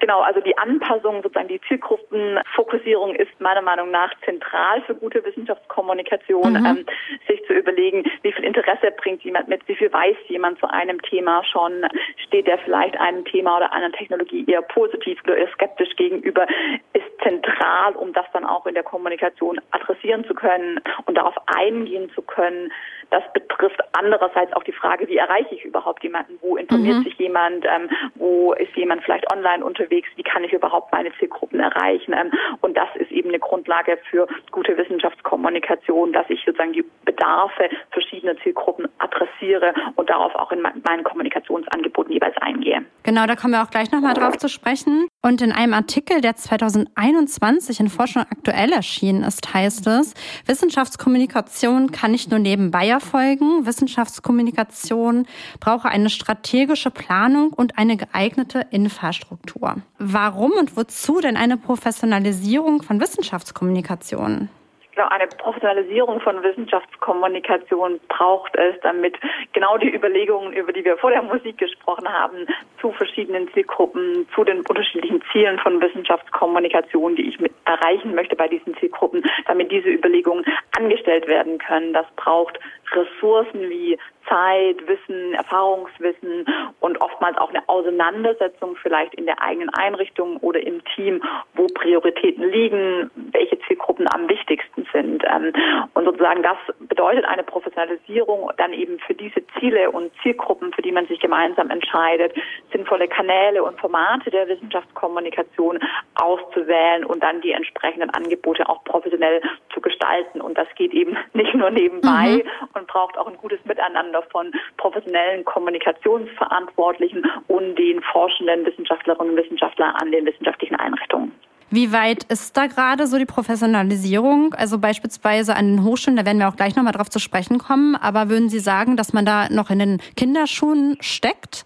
Genau, 0.00 0.20
also 0.20 0.40
die 0.40 0.56
Anpassung, 0.58 1.22
sozusagen 1.22 1.48
die 1.48 1.60
Zielgruppenfokussierung 1.68 3.14
ist 3.14 3.30
meiner 3.40 3.62
Meinung 3.62 3.90
nach 3.90 4.12
zentral 4.24 4.82
für 4.82 4.94
gute 4.94 5.24
Wissenschaftskommunikation, 5.24 6.52
mhm. 6.52 6.66
ähm, 6.66 6.86
sich 7.28 7.44
zu 7.46 7.52
überlegen, 7.52 8.04
wie 8.22 8.32
viel 8.32 8.44
Interesse 8.44 8.90
bringt 8.96 9.22
jemand 9.22 9.48
mit, 9.48 9.66
wie 9.68 9.76
viel 9.76 9.92
weiß 9.92 10.16
jemand 10.28 10.58
zu 10.58 10.68
einem 10.68 11.00
Thema 11.02 11.42
schon, 11.44 11.86
steht 12.26 12.48
er 12.48 12.58
vielleicht 12.58 12.98
einem 12.98 13.24
Thema 13.24 13.56
oder 13.58 13.72
einer 13.72 13.92
Technologie 13.92 14.44
eher 14.46 14.62
positiv 14.62 15.18
oder 15.24 15.36
eher 15.36 15.52
skeptisch 15.52 15.94
gegenüber, 15.96 16.46
ist 16.92 17.04
zentral, 17.22 17.94
um 17.94 18.12
das 18.12 18.26
dann 18.32 18.44
auch 18.44 18.66
in 18.66 18.74
der 18.74 18.82
Kommunikation 18.82 19.60
adressieren 19.70 20.24
zu 20.24 20.34
können 20.34 20.80
und 21.06 21.16
darauf 21.16 21.34
eingehen 21.46 22.10
zu 22.14 22.22
können. 22.22 22.72
Das 23.10 23.22
betrifft 23.34 23.78
andererseits 23.92 24.52
auch 24.54 24.62
die 24.64 24.72
Frage, 24.72 25.06
wie 25.06 25.18
erreiche 25.18 25.54
ich 25.54 25.64
überhaupt 25.64 26.02
jemanden, 26.02 26.38
wo 26.40 26.56
informiert 26.56 26.96
mhm. 26.98 27.02
sich 27.02 27.14
jemand, 27.18 27.64
ähm, 27.66 27.90
wo 28.14 28.54
ist 28.54 28.74
jemand 28.74 29.04
vielleicht 29.04 29.30
online 29.30 29.62
unterwegs, 29.72 30.08
wie 30.16 30.22
kann 30.22 30.44
ich 30.44 30.52
überhaupt 30.52 30.92
meine 30.92 31.10
Zielgruppen 31.18 31.60
erreichen. 31.60 32.12
Ähm, 32.12 32.30
und 32.60 32.76
das 32.76 32.88
ist 32.96 33.10
eben 33.10 33.30
eine 33.30 33.38
Grundlage 33.38 33.98
für 34.10 34.26
gute 34.50 34.76
Wissenschaftskommunikation, 34.76 36.12
dass 36.12 36.28
ich 36.28 36.44
sozusagen 36.44 36.72
die 36.72 36.84
Bedarfe 37.04 37.70
verschiedener 37.90 38.36
Zielgruppen 38.38 38.88
adressiere 38.98 39.74
und 39.96 40.10
darauf 40.10 40.34
auch 40.34 40.52
in 40.52 40.60
meinen 40.60 41.04
Kommunikationsangeboten 41.04 42.12
jeweils 42.12 42.36
eingehe. 42.38 42.84
Genau, 43.04 43.26
da 43.26 43.34
kommen 43.34 43.54
wir 43.54 43.62
auch 43.62 43.70
gleich 43.70 43.90
nochmal 43.90 44.14
drauf 44.14 44.36
zu 44.38 44.48
sprechen. 44.48 45.08
Und 45.22 45.42
in 45.42 45.52
einem 45.52 45.74
Artikel, 45.74 46.20
der 46.20 46.36
2021 46.36 47.80
in 47.80 47.88
Forschung 47.88 48.22
aktuell 48.22 48.72
erschienen 48.72 49.24
ist, 49.24 49.52
heißt 49.52 49.86
es, 49.88 50.14
Wissenschaftskommunikation 50.46 51.90
kann 51.90 52.12
nicht 52.12 52.30
nur 52.30 52.38
nebenbei 52.38 52.88
erfolgen. 52.88 53.66
Wissenschaftskommunikation 53.66 55.26
brauche 55.60 55.88
eine 55.88 56.10
strategische 56.10 56.90
Planung 56.90 57.52
und 57.52 57.78
eine 57.78 57.96
geeignete 57.96 58.66
Infrastruktur. 58.70 59.76
Warum 59.98 60.52
und 60.52 60.76
wozu 60.76 61.20
denn 61.20 61.36
eine 61.36 61.56
Professionalisierung 61.56 62.82
von 62.82 63.00
Wissenschaftskommunikation? 63.00 64.48
Eine 64.96 65.26
Professionalisierung 65.26 66.20
von 66.20 66.42
Wissenschaftskommunikation 66.42 68.00
braucht 68.08 68.54
es, 68.56 68.78
damit 68.82 69.16
genau 69.52 69.78
die 69.78 69.94
Überlegungen, 69.94 70.52
über 70.52 70.72
die 70.72 70.84
wir 70.84 70.96
vor 70.98 71.10
der 71.10 71.22
Musik 71.22 71.58
gesprochen 71.58 72.08
haben, 72.08 72.46
zu 72.80 72.92
verschiedenen 72.92 73.50
Zielgruppen, 73.52 74.26
zu 74.34 74.44
den 74.44 74.60
unterschiedlichen 74.60 75.22
Zielen 75.32 75.58
von 75.58 75.80
Wissenschaftskommunikation, 75.80 77.16
die 77.16 77.28
ich 77.28 77.38
erreichen 77.64 78.14
möchte 78.14 78.36
bei 78.36 78.48
diesen 78.48 78.76
Zielgruppen, 78.76 79.24
damit 79.46 79.70
diese 79.70 79.88
Überlegungen 79.88 80.44
angestellt 80.76 81.26
werden 81.26 81.58
können. 81.58 81.92
Das 81.92 82.06
braucht 82.16 82.58
Ressourcen 82.92 83.70
wie 83.70 83.98
Zeit, 84.28 84.76
Wissen, 84.86 85.34
Erfahrungswissen 85.34 86.46
und 86.80 87.00
oftmals 87.00 87.36
auch 87.38 87.50
eine 87.50 87.68
Auseinandersetzung 87.68 88.76
vielleicht 88.76 89.14
in 89.14 89.26
der 89.26 89.42
eigenen 89.42 89.70
Einrichtung 89.70 90.36
oder 90.38 90.60
im 90.60 90.82
Team, 90.94 91.22
wo 91.54 91.66
Prioritäten 91.66 92.50
liegen, 92.50 93.10
welche 93.32 93.58
Zielgruppen 93.60 94.06
am 94.12 94.28
wichtigsten 94.28 94.86
sind. 94.92 95.24
Ähm, 95.24 95.52
und 95.94 96.04
sozusagen 96.04 96.42
das 96.42 96.56
bedeutet 96.80 97.24
eine 97.24 97.42
Professionalisierung 97.42 98.50
dann 98.56 98.72
eben 98.72 98.98
für 99.00 99.14
diese 99.14 99.42
Ziele 99.58 99.90
und 99.90 100.12
Zielgruppen, 100.22 100.72
für 100.72 100.82
die 100.82 100.92
man 100.92 101.06
sich 101.06 101.20
gemeinsam 101.20 101.70
entscheidet, 101.70 102.34
sinnvolle 102.72 103.08
Kanäle 103.08 103.62
und 103.62 103.78
Formate 103.80 104.30
der 104.30 104.48
Wissenschaftskommunikation 104.48 105.78
auszuwählen 106.14 107.04
und 107.04 107.22
dann 107.22 107.40
die 107.40 107.52
entsprechenden 107.52 108.10
Angebote 108.10 108.68
auch 108.68 108.82
professionell 108.84 109.40
gestalten. 109.82 110.40
Und 110.40 110.56
das 110.56 110.68
geht 110.76 110.92
eben 110.92 111.16
nicht 111.34 111.54
nur 111.54 111.70
nebenbei 111.70 112.42
mhm. 112.44 112.68
und 112.74 112.86
braucht 112.86 113.18
auch 113.18 113.26
ein 113.26 113.36
gutes 113.36 113.58
Miteinander 113.64 114.22
von 114.30 114.52
professionellen 114.76 115.44
Kommunikationsverantwortlichen 115.44 117.24
und 117.48 117.76
den 117.76 118.02
forschenden 118.12 118.64
Wissenschaftlerinnen 118.64 119.32
und 119.32 119.42
Wissenschaftlern 119.42 119.94
an 119.96 120.12
den 120.12 120.26
wissenschaftlichen 120.26 120.76
Einrichtungen. 120.76 121.32
Wie 121.74 121.90
weit 121.90 122.24
ist 122.24 122.54
da 122.54 122.66
gerade 122.66 123.06
so 123.06 123.16
die 123.16 123.24
Professionalisierung? 123.24 124.52
Also 124.52 124.78
beispielsweise 124.78 125.56
an 125.56 125.76
den 125.76 125.84
Hochschulen, 125.84 126.18
da 126.18 126.26
werden 126.26 126.36
wir 126.36 126.48
auch 126.48 126.56
gleich 126.56 126.76
nochmal 126.76 126.92
drauf 126.92 127.08
zu 127.08 127.18
sprechen 127.18 127.56
kommen. 127.56 127.96
Aber 127.96 128.28
würden 128.28 128.50
Sie 128.50 128.58
sagen, 128.58 128.98
dass 128.98 129.14
man 129.14 129.24
da 129.24 129.48
noch 129.48 129.70
in 129.70 129.78
den 129.78 130.02
Kinderschuhen 130.14 130.98
steckt? 131.00 131.64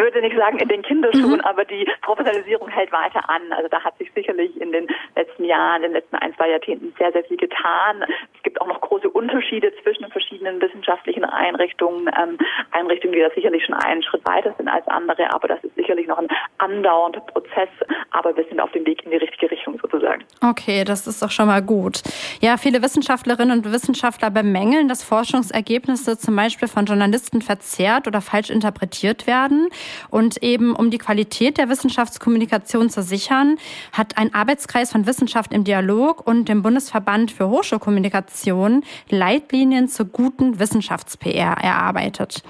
Ich 0.00 0.04
würde 0.06 0.22
nicht 0.22 0.34
sagen 0.34 0.58
in 0.58 0.68
den 0.68 0.80
Kinderschuhen, 0.80 1.40
mhm. 1.40 1.40
aber 1.42 1.66
die 1.66 1.86
Professionalisierung 2.00 2.68
hält 2.68 2.90
weiter 2.90 3.28
an. 3.28 3.52
Also 3.52 3.68
da 3.68 3.84
hat 3.84 3.98
sich 3.98 4.10
sicherlich 4.14 4.58
in 4.58 4.72
den 4.72 4.86
letzten 5.14 5.44
Jahren, 5.44 5.82
in 5.82 5.92
den 5.92 6.00
letzten 6.00 6.16
ein, 6.16 6.34
zwei 6.36 6.48
Jahrzehnten 6.48 6.94
sehr, 6.98 7.12
sehr 7.12 7.22
viel 7.24 7.36
getan. 7.36 8.06
Es 8.34 8.42
gibt 8.42 8.58
auch 8.62 8.66
noch 8.66 8.80
große 8.80 9.10
Unterschiede 9.10 9.70
zwischen 9.82 10.04
den 10.04 10.10
verschiedenen 10.10 10.58
wissenschaftlichen 10.62 11.26
Einrichtungen. 11.26 12.08
Ähm, 12.18 12.38
Einrichtungen, 12.70 13.12
die 13.12 13.20
da 13.20 13.28
sicherlich 13.34 13.62
schon 13.66 13.74
einen 13.74 14.02
Schritt 14.02 14.26
weiter 14.26 14.54
sind 14.56 14.70
als 14.70 14.88
andere, 14.88 15.30
aber 15.34 15.48
das 15.48 15.62
ist 15.64 15.74
sicherlich 15.74 16.06
noch 16.06 16.16
ein 16.16 16.28
andauernder 16.56 17.20
Prozess. 17.20 17.68
Aber 18.12 18.34
wir 18.34 18.44
sind 18.44 18.58
auf 18.58 18.72
dem 18.72 18.86
Weg 18.86 19.04
in 19.04 19.10
die 19.10 19.18
richtige 19.18 19.50
Richtung 19.50 19.78
sozusagen. 19.82 20.24
Okay, 20.42 20.84
das 20.84 21.06
ist 21.06 21.22
doch 21.22 21.30
schon 21.30 21.46
mal 21.46 21.60
gut. 21.60 22.00
Ja, 22.40 22.56
viele 22.56 22.82
Wissenschaftlerinnen 22.82 23.58
und 23.58 23.70
Wissenschaftler 23.70 24.30
bemängeln, 24.30 24.88
dass 24.88 25.04
Forschungsergebnisse 25.04 26.16
zum 26.16 26.34
Beispiel 26.36 26.68
von 26.68 26.86
Journalisten 26.86 27.42
verzerrt 27.42 28.08
oder 28.08 28.22
falsch 28.22 28.48
interpretiert 28.48 29.26
werden. 29.26 29.68
Und 30.10 30.42
eben 30.42 30.74
um 30.74 30.90
die 30.90 30.98
Qualität 30.98 31.58
der 31.58 31.68
Wissenschaftskommunikation 31.68 32.90
zu 32.90 33.02
sichern, 33.02 33.56
hat 33.92 34.18
ein 34.18 34.34
Arbeitskreis 34.34 34.92
von 34.92 35.06
Wissenschaft 35.06 35.52
im 35.52 35.64
Dialog 35.64 36.26
und 36.26 36.48
dem 36.48 36.62
Bundesverband 36.62 37.30
für 37.30 37.48
Hochschulkommunikation 37.48 38.84
Leitlinien 39.08 39.88
zur 39.88 40.06
guten 40.06 40.58
Wissenschafts-PR 40.58 41.52
erarbeitet. 41.52 42.42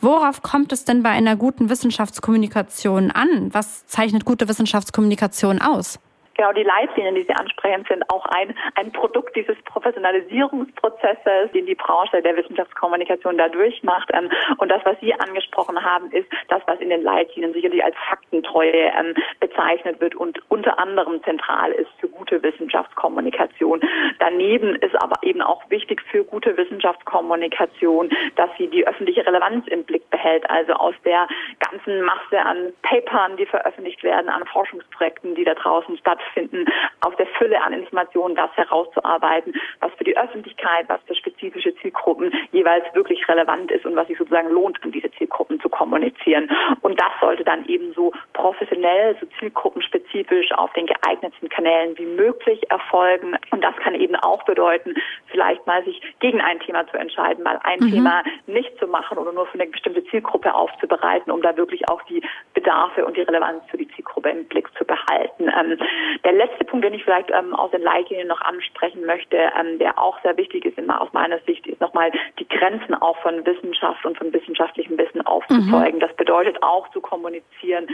Worauf 0.00 0.42
kommt 0.42 0.70
es 0.72 0.84
denn 0.84 1.02
bei 1.02 1.10
einer 1.10 1.34
guten 1.34 1.70
Wissenschaftskommunikation 1.70 3.10
an? 3.10 3.48
Was 3.52 3.86
zeichnet 3.86 4.26
gute 4.26 4.48
Wissenschaftskommunikation 4.48 5.62
aus? 5.62 5.98
Genau, 6.36 6.52
die 6.52 6.64
Leitlinien, 6.64 7.14
die 7.14 7.22
Sie 7.22 7.32
ansprechen, 7.32 7.84
sind 7.88 8.10
auch 8.10 8.26
ein, 8.26 8.54
ein 8.74 8.90
Produkt 8.90 9.36
dieses 9.36 9.56
Professionalisierungsprozesses, 9.64 11.52
den 11.52 11.66
die 11.66 11.76
Branche 11.76 12.20
der 12.22 12.36
Wissenschaftskommunikation 12.36 13.38
da 13.38 13.48
durchmacht. 13.48 14.10
Ähm, 14.12 14.28
und 14.58 14.68
das, 14.68 14.84
was 14.84 14.98
Sie 15.00 15.14
angesprochen 15.14 15.82
haben, 15.82 16.10
ist 16.10 16.26
das, 16.48 16.60
was 16.66 16.80
in 16.80 16.90
den 16.90 17.02
Leitlinien 17.02 17.52
sicherlich 17.52 17.84
als 17.84 17.94
Faktentreue 18.08 18.72
ähm, 18.72 19.14
bezeichnet 19.38 20.00
wird 20.00 20.16
und 20.16 20.40
unter 20.50 20.78
anderem 20.78 21.22
zentral 21.22 21.70
ist 21.70 21.90
für 22.00 22.08
gute 22.08 22.42
Wissenschaftskommunikation. 22.42 23.80
Daneben 24.18 24.74
ist 24.76 25.00
aber 25.00 25.16
eben 25.22 25.40
auch 25.40 25.62
wichtig 25.70 26.02
für 26.10 26.24
gute 26.24 26.56
Wissenschaftskommunikation, 26.56 28.10
dass 28.34 28.50
sie 28.58 28.66
die 28.66 28.86
öffentliche 28.86 29.24
Relevanz 29.24 29.68
im 29.68 29.84
Blick 29.84 30.08
behält, 30.10 30.48
also 30.50 30.72
aus 30.72 30.94
der 31.04 31.28
ganzen 31.60 32.02
Masse 32.02 32.40
an 32.40 32.72
Papern, 32.82 33.36
die 33.36 33.46
veröffentlicht 33.46 34.02
werden, 34.02 34.28
an 34.28 34.44
Forschungsprojekten, 34.46 35.36
die 35.36 35.44
da 35.44 35.54
draußen 35.54 35.96
stattfinden 35.98 36.23
stattfinden, 36.24 36.66
aus 37.00 37.14
der 37.16 37.26
Fülle 37.38 37.62
an 37.62 37.72
Informationen 37.72 38.34
das 38.34 38.50
herauszuarbeiten, 38.56 39.54
was 39.80 39.92
für 39.94 40.04
die 40.04 40.16
Öffentlichkeit, 40.16 40.88
was 40.88 41.00
für 41.06 41.14
spezifische 41.14 41.74
Zielgruppen 41.76 42.32
jeweils 42.52 42.84
wirklich 42.94 43.26
relevant 43.28 43.70
ist 43.70 43.84
und 43.84 43.96
was 43.96 44.08
sich 44.08 44.18
sozusagen 44.18 44.50
lohnt, 44.50 44.82
an 44.82 44.92
diese 44.92 45.10
Zielgruppen 45.12 45.60
zu 45.60 45.68
kommunizieren. 45.68 46.50
Und 46.82 47.00
das 47.00 47.10
sollte 47.20 47.44
dann 47.44 47.66
eben 47.66 47.92
so 47.94 48.12
professionell, 48.32 49.16
so 49.20 49.26
zielgruppenspezifisch 49.38 50.52
auf 50.52 50.72
den 50.72 50.86
geeignetsten 50.86 51.48
Kanälen 51.48 51.96
wie 51.98 52.06
möglich 52.06 52.60
erfolgen. 52.70 53.36
Und 53.50 53.62
das 53.62 53.76
kann 53.76 53.94
eben 53.94 54.16
auch 54.16 54.42
bedeuten, 54.44 54.94
vielleicht 55.26 55.66
mal 55.66 55.84
sich 55.84 56.00
gegen 56.20 56.40
ein 56.40 56.60
Thema 56.60 56.86
zu 56.88 56.96
entscheiden, 56.96 57.44
mal 57.44 57.60
ein 57.64 57.80
mhm. 57.80 57.90
Thema 57.90 58.22
nicht 58.46 58.78
zu 58.78 58.86
machen 58.86 59.18
oder 59.18 59.32
nur 59.32 59.46
für 59.46 59.60
eine 59.60 59.70
bestimmte 59.70 60.04
Zielgruppe 60.06 60.54
aufzubereiten, 60.54 61.30
um 61.30 61.42
da 61.42 61.56
wirklich 61.56 61.88
auch 61.88 62.02
die 62.04 62.22
Bedarfe 62.54 63.04
und 63.04 63.16
die 63.16 63.22
Relevanz 63.22 63.62
für 63.70 63.76
Zielgruppe 64.24 64.28
im 64.30 64.44
Blick 64.46 64.68
zu 64.76 64.84
behalten. 64.84 65.44
Ähm, 65.44 65.78
der 66.24 66.32
letzte 66.32 66.64
Punkt, 66.64 66.84
den 66.84 66.94
ich 66.94 67.04
vielleicht 67.04 67.30
ähm, 67.30 67.54
aus 67.54 67.70
den 67.70 67.82
Leitlinien 67.82 68.28
noch 68.28 68.40
ansprechen 68.40 69.04
möchte, 69.06 69.36
ähm, 69.36 69.78
der 69.78 69.98
auch 69.98 70.20
sehr 70.22 70.36
wichtig 70.36 70.64
ist 70.64 70.74
aus 70.88 71.12
meiner 71.12 71.38
Sicht, 71.40 71.66
ist 71.66 71.80
nochmal 71.80 72.10
die 72.38 72.48
Grenzen 72.48 72.94
auch 72.94 73.16
von 73.18 73.44
Wissenschaft 73.46 74.04
und 74.04 74.18
von 74.18 74.32
wissenschaftlichem 74.32 74.98
Wissen 74.98 75.24
aufzuzeugen. 75.26 75.96
Mhm. 75.96 76.00
Das 76.00 76.14
bedeutet 76.16 76.62
auch 76.62 76.90
zu 76.90 77.00
kommunizieren, 77.00 77.86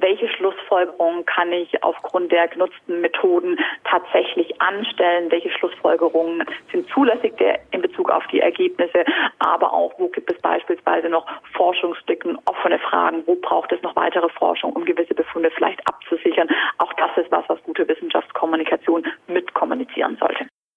welche 0.00 0.28
Schlussfolgerungen 0.28 1.24
kann 1.26 1.52
ich 1.52 1.82
aufgrund 1.82 2.32
der 2.32 2.48
genutzten 2.48 3.00
Methoden 3.00 3.58
tatsächlich 3.84 4.60
anstellen, 4.60 5.30
welche 5.30 5.50
Schlussfolgerungen 5.50 6.44
sind 6.72 6.88
zulässig 6.90 7.34
in 7.70 7.82
Bezug 7.82 8.10
auf 8.10 8.26
die 8.28 8.40
Ergebnisse, 8.40 9.04
aber 9.38 9.72
auch, 9.72 9.92
wo 9.98 10.08
gibt 10.08 10.30
es 10.30 10.40
beispielsweise 10.40 11.08
noch 11.08 11.26
Forschungslücken, 11.54 12.38
offene 12.46 12.78
Fragen, 12.78 13.22
wo 13.26 13.34
braucht 13.36 13.72
es 13.72 13.82
noch 13.82 13.96
weitere 13.96 14.28
Forschung, 14.30 14.72
um 14.72 14.84
gewisse 14.84 15.14
Befunde 15.14 15.50
vielleicht 15.50 15.80
abzusichern. 15.86 16.48
Auch 16.78 16.92
das 16.94 17.10
ist 17.16 17.30
was, 17.30 17.44
was 17.48 17.62
gute 17.62 17.86
Wissenschaftskommunikation. 17.86 18.79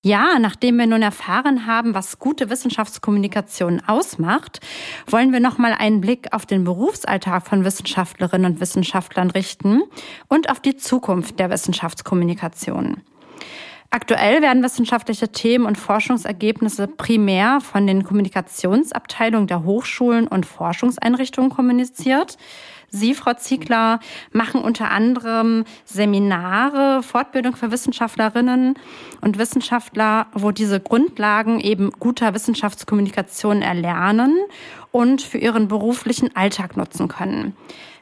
Ja, 0.05 0.37
nachdem 0.37 0.77
wir 0.79 0.85
nun 0.85 1.01
erfahren 1.01 1.65
haben, 1.65 1.93
was 1.93 2.19
gute 2.19 2.49
Wissenschaftskommunikation 2.49 3.81
ausmacht, 3.87 4.59
wollen 5.07 5.31
wir 5.31 5.39
noch 5.39 5.57
mal 5.57 5.71
einen 5.71 6.01
Blick 6.01 6.33
auf 6.33 6.45
den 6.45 6.65
Berufsalltag 6.65 7.47
von 7.47 7.63
Wissenschaftlerinnen 7.63 8.51
und 8.51 8.59
Wissenschaftlern 8.59 9.31
richten 9.31 9.81
und 10.27 10.49
auf 10.49 10.59
die 10.59 10.75
Zukunft 10.75 11.39
der 11.39 11.49
Wissenschaftskommunikation. 11.49 12.97
Aktuell 13.91 14.41
werden 14.41 14.61
wissenschaftliche 14.61 15.29
Themen 15.29 15.65
und 15.65 15.77
Forschungsergebnisse 15.77 16.87
primär 16.87 17.61
von 17.61 17.87
den 17.87 18.03
Kommunikationsabteilungen 18.03 19.47
der 19.47 19.63
Hochschulen 19.63 20.27
und 20.27 20.45
Forschungseinrichtungen 20.45 21.49
kommuniziert. 21.49 22.37
Sie, 22.95 23.15
Frau 23.15 23.33
Ziegler, 23.33 23.99
machen 24.31 24.61
unter 24.61 24.91
anderem 24.91 25.65
Seminare, 25.83 27.01
Fortbildung 27.01 27.55
für 27.55 27.71
Wissenschaftlerinnen 27.71 28.75
und 29.21 29.39
Wissenschaftler, 29.39 30.27
wo 30.33 30.51
diese 30.51 30.79
Grundlagen 30.79 31.59
eben 31.59 31.89
guter 31.89 32.35
Wissenschaftskommunikation 32.35 33.63
erlernen 33.63 34.37
und 34.91 35.23
für 35.23 35.39
ihren 35.39 35.67
beruflichen 35.67 36.35
Alltag 36.35 36.77
nutzen 36.77 37.07
können. 37.07 37.57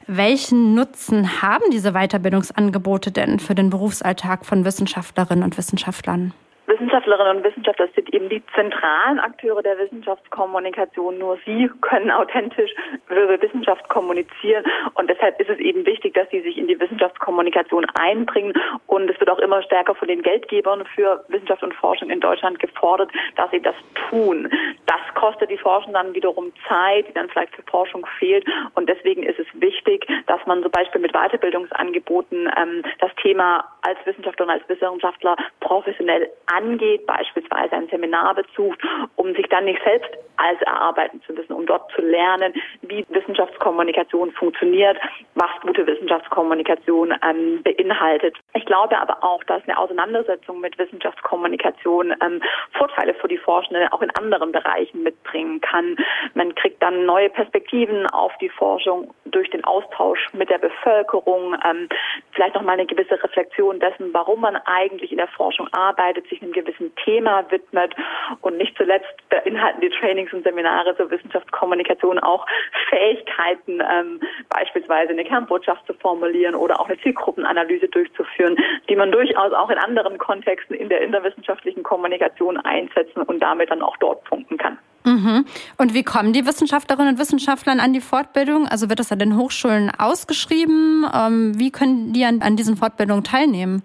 Welchen 0.07 0.75
Nutzen 0.75 1.41
haben 1.41 1.63
diese 1.71 1.93
Weiterbildungsangebote 1.93 3.13
denn 3.13 3.39
für 3.39 3.55
den 3.55 3.69
Berufsalltag 3.69 4.45
von 4.45 4.65
Wissenschaftlerinnen 4.65 5.45
und 5.45 5.57
Wissenschaftlern? 5.57 6.33
Wissenschaftlerinnen 6.71 7.37
und 7.37 7.43
Wissenschaftler 7.43 7.89
sind 7.93 8.13
eben 8.13 8.29
die 8.29 8.41
zentralen 8.55 9.19
Akteure 9.19 9.61
der 9.61 9.77
Wissenschaftskommunikation. 9.77 11.17
Nur 11.17 11.37
sie 11.45 11.69
können 11.81 12.09
authentisch 12.09 12.71
über 13.09 13.41
Wissenschaft 13.41 13.89
kommunizieren. 13.89 14.63
Und 14.93 15.09
deshalb 15.09 15.39
ist 15.41 15.49
es 15.49 15.59
eben 15.59 15.85
wichtig, 15.85 16.13
dass 16.13 16.29
sie 16.29 16.39
sich 16.39 16.57
in 16.57 16.67
die 16.67 16.79
Wissenschaftskommunikation 16.79 17.85
einbringen. 17.95 18.53
Und 18.87 19.09
es 19.09 19.19
wird 19.19 19.29
auch 19.29 19.39
immer 19.39 19.61
stärker 19.63 19.95
von 19.95 20.07
den 20.07 20.21
Geldgebern 20.21 20.85
für 20.95 21.25
Wissenschaft 21.27 21.61
und 21.61 21.73
Forschung 21.73 22.09
in 22.09 22.21
Deutschland 22.21 22.59
gefordert, 22.59 23.11
dass 23.35 23.51
sie 23.51 23.61
das 23.61 23.75
tun. 24.09 24.49
Das 24.85 25.01
kostet 25.15 25.49
die 25.49 25.57
Forschung 25.57 25.91
dann 25.91 26.13
wiederum 26.13 26.53
Zeit, 26.69 27.07
die 27.09 27.13
dann 27.13 27.27
vielleicht 27.29 27.53
für 27.53 27.63
Forschung 27.63 28.05
fehlt. 28.17 28.47
Und 28.75 28.87
deswegen 28.87 29.23
ist 29.23 29.39
es 29.39 29.47
wichtig, 29.55 30.07
dass 30.27 30.39
man 30.45 30.61
zum 30.61 30.71
Beispiel 30.71 31.01
mit 31.01 31.11
Weiterbildungsangeboten 31.11 32.49
ähm, 32.57 32.83
das 32.99 33.11
Thema 33.21 33.65
als 33.81 33.97
Wissenschaftler 34.05 34.45
und 34.45 34.51
als 34.51 34.69
Wissenschaftler 34.69 35.35
professionell 35.59 36.29
angeht, 36.61 37.05
beispielsweise 37.05 37.75
ein 37.75 37.87
Seminar 37.89 38.35
besucht, 38.35 38.79
um 39.15 39.33
sich 39.33 39.47
dann 39.49 39.65
nicht 39.65 39.81
selbst 39.83 40.11
alles 40.37 40.61
erarbeiten 40.61 41.21
zu 41.25 41.33
müssen, 41.33 41.53
um 41.53 41.65
dort 41.65 41.91
zu 41.91 42.01
lernen, 42.01 42.53
wie 42.81 43.05
Wissenschaftskommunikation 43.09 44.31
funktioniert, 44.31 44.97
was 45.35 45.49
gute 45.61 45.85
Wissenschaftskommunikation 45.85 47.13
ähm, 47.23 47.61
beinhaltet. 47.63 48.35
Ich 48.53 48.65
glaube 48.65 48.97
aber 48.97 49.23
auch, 49.23 49.43
dass 49.43 49.63
eine 49.63 49.77
Auseinandersetzung 49.77 50.59
mit 50.59 50.77
Wissenschaftskommunikation 50.77 52.13
ähm, 52.23 52.41
Vorteile 52.73 53.13
für 53.15 53.27
die 53.27 53.37
Forschenden 53.37 53.87
auch 53.91 54.01
in 54.01 54.09
anderen 54.11 54.51
Bereichen 54.51 55.03
mitbringen 55.03 55.61
kann. 55.61 55.95
Man 56.33 56.55
kriegt 56.55 56.81
dann 56.81 57.05
neue 57.05 57.29
Perspektiven 57.29 58.07
auf 58.07 58.31
die 58.39 58.49
Forschung 58.49 59.13
durch 59.25 59.49
den 59.49 59.63
Austausch 59.63 60.27
mit 60.33 60.49
der 60.49 60.57
Bevölkerung, 60.57 61.55
ähm, 61.65 61.87
vielleicht 62.31 62.55
noch 62.55 62.63
mal 62.63 62.73
eine 62.73 62.85
gewisse 62.85 63.21
Reflexion 63.23 63.79
dessen, 63.79 64.13
warum 64.13 64.41
man 64.41 64.55
eigentlich 64.65 65.11
in 65.11 65.17
der 65.17 65.27
Forschung 65.27 65.67
arbeitet, 65.71 66.27
sich 66.27 66.41
einem 66.51 66.65
gewissen 66.65 66.93
Thema 67.03 67.43
widmet 67.49 67.93
und 68.41 68.57
nicht 68.57 68.75
zuletzt 68.77 69.07
beinhalten 69.29 69.81
die 69.81 69.89
Trainings 69.89 70.33
und 70.33 70.43
Seminare 70.43 70.95
zur 70.97 71.09
Wissenschaftskommunikation 71.09 72.19
auch 72.19 72.45
Fähigkeiten, 72.89 73.81
ähm, 73.81 74.19
beispielsweise 74.49 75.11
eine 75.11 75.23
Kernbotschaft 75.23 75.85
zu 75.87 75.93
formulieren 75.95 76.55
oder 76.55 76.79
auch 76.79 76.87
eine 76.87 76.99
Zielgruppenanalyse 77.01 77.87
durchzuführen, 77.87 78.57
die 78.89 78.95
man 78.95 79.11
durchaus 79.11 79.53
auch 79.53 79.69
in 79.69 79.77
anderen 79.77 80.17
Kontexten 80.17 80.75
in 80.75 80.89
der 80.89 81.01
interwissenschaftlichen 81.01 81.83
Kommunikation 81.83 82.57
einsetzen 82.57 83.21
und 83.23 83.39
damit 83.39 83.71
dann 83.71 83.81
auch 83.81 83.97
dort 83.97 84.23
punkten 84.25 84.57
kann. 84.57 84.77
Mhm. 85.03 85.45
Und 85.77 85.93
wie 85.95 86.03
kommen 86.03 86.31
die 86.31 86.45
Wissenschaftlerinnen 86.45 87.13
und 87.13 87.19
Wissenschaftler 87.19 87.73
an 87.73 87.93
die 87.93 88.01
Fortbildung? 88.01 88.67
Also 88.67 88.87
wird 88.89 88.99
das 88.99 89.11
an 89.11 89.17
den 89.17 89.35
Hochschulen 89.35 89.91
ausgeschrieben? 89.97 91.05
Ähm, 91.11 91.59
wie 91.59 91.71
können 91.71 92.13
die 92.13 92.23
an, 92.23 92.41
an 92.41 92.55
diesen 92.55 92.77
Fortbildungen 92.77 93.23
teilnehmen? 93.23 93.83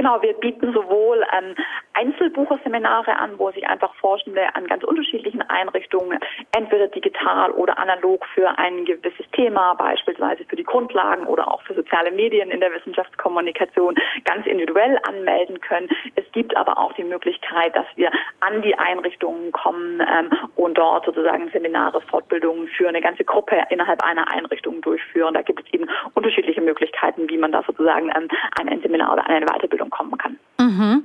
Genau, 0.00 0.22
wir 0.22 0.32
bieten 0.32 0.72
sowohl 0.72 1.22
ähm, 1.30 1.54
Einzelbucherseminare 1.92 3.14
an, 3.18 3.38
wo 3.38 3.50
sich 3.50 3.68
einfach 3.68 3.94
Forschende 3.96 4.54
an 4.54 4.66
ganz 4.66 4.82
unterschiedlichen 4.82 5.42
Einrichtungen, 5.42 6.18
entweder 6.52 6.88
digital 6.88 7.50
oder 7.50 7.78
analog 7.78 8.24
für 8.34 8.48
ein 8.56 8.86
gewisses 8.86 9.30
Thema, 9.32 9.74
beispielsweise 9.74 10.46
für 10.46 10.56
die 10.56 10.64
Grundlagen 10.64 11.26
oder 11.26 11.52
auch 11.52 11.60
für 11.64 11.74
soziale 11.74 12.12
Medien 12.12 12.50
in 12.50 12.60
der 12.60 12.72
Wissenschaftskommunikation, 12.72 13.94
ganz 14.24 14.46
individuell 14.46 14.98
anmelden 15.06 15.60
können. 15.60 15.90
Es 16.14 16.24
gibt 16.32 16.56
aber 16.56 16.78
auch 16.78 16.94
die 16.94 17.04
Möglichkeit, 17.04 17.76
dass 17.76 17.86
wir 17.96 18.10
an 18.40 18.62
die 18.62 18.74
Einrichtungen 18.78 19.52
kommen 19.52 20.00
ähm, 20.00 20.30
und 20.56 20.78
dort 20.78 21.04
sozusagen 21.04 21.50
Seminare, 21.50 22.00
Fortbildungen 22.00 22.68
für 22.68 22.88
eine 22.88 23.02
ganze 23.02 23.24
Gruppe 23.24 23.64
innerhalb 23.68 24.02
einer 24.02 24.32
Einrichtung 24.32 24.80
durchführen. 24.80 25.34
Da 25.34 25.42
gibt 25.42 25.60
es 25.60 25.74
eben 25.74 25.90
unterschiedliche 26.14 26.62
Möglichkeiten, 26.62 27.28
wie 27.28 27.36
man 27.36 27.52
da 27.52 27.62
sozusagen 27.66 28.10
ähm, 28.16 28.28
ein 28.58 28.80
Seminar 28.80 29.12
oder 29.12 29.26
eine 29.26 29.44
Weiterbildung 29.44 29.89
kommen 29.90 30.16
kann. 30.18 30.38
Mhm. 30.58 31.04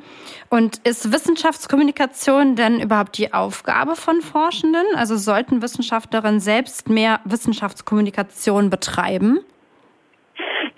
Und 0.50 0.78
ist 0.84 1.12
Wissenschaftskommunikation 1.12 2.56
denn 2.56 2.82
überhaupt 2.82 3.18
die 3.18 3.34
Aufgabe 3.34 3.96
von 3.96 4.22
Forschenden? 4.22 4.86
Also 4.96 5.18
sollten 5.18 5.62
Wissenschaftlerinnen 5.62 6.40
selbst 6.40 6.90
mehr 6.90 7.20
Wissenschaftskommunikation 7.26 8.70
betreiben? 8.70 9.40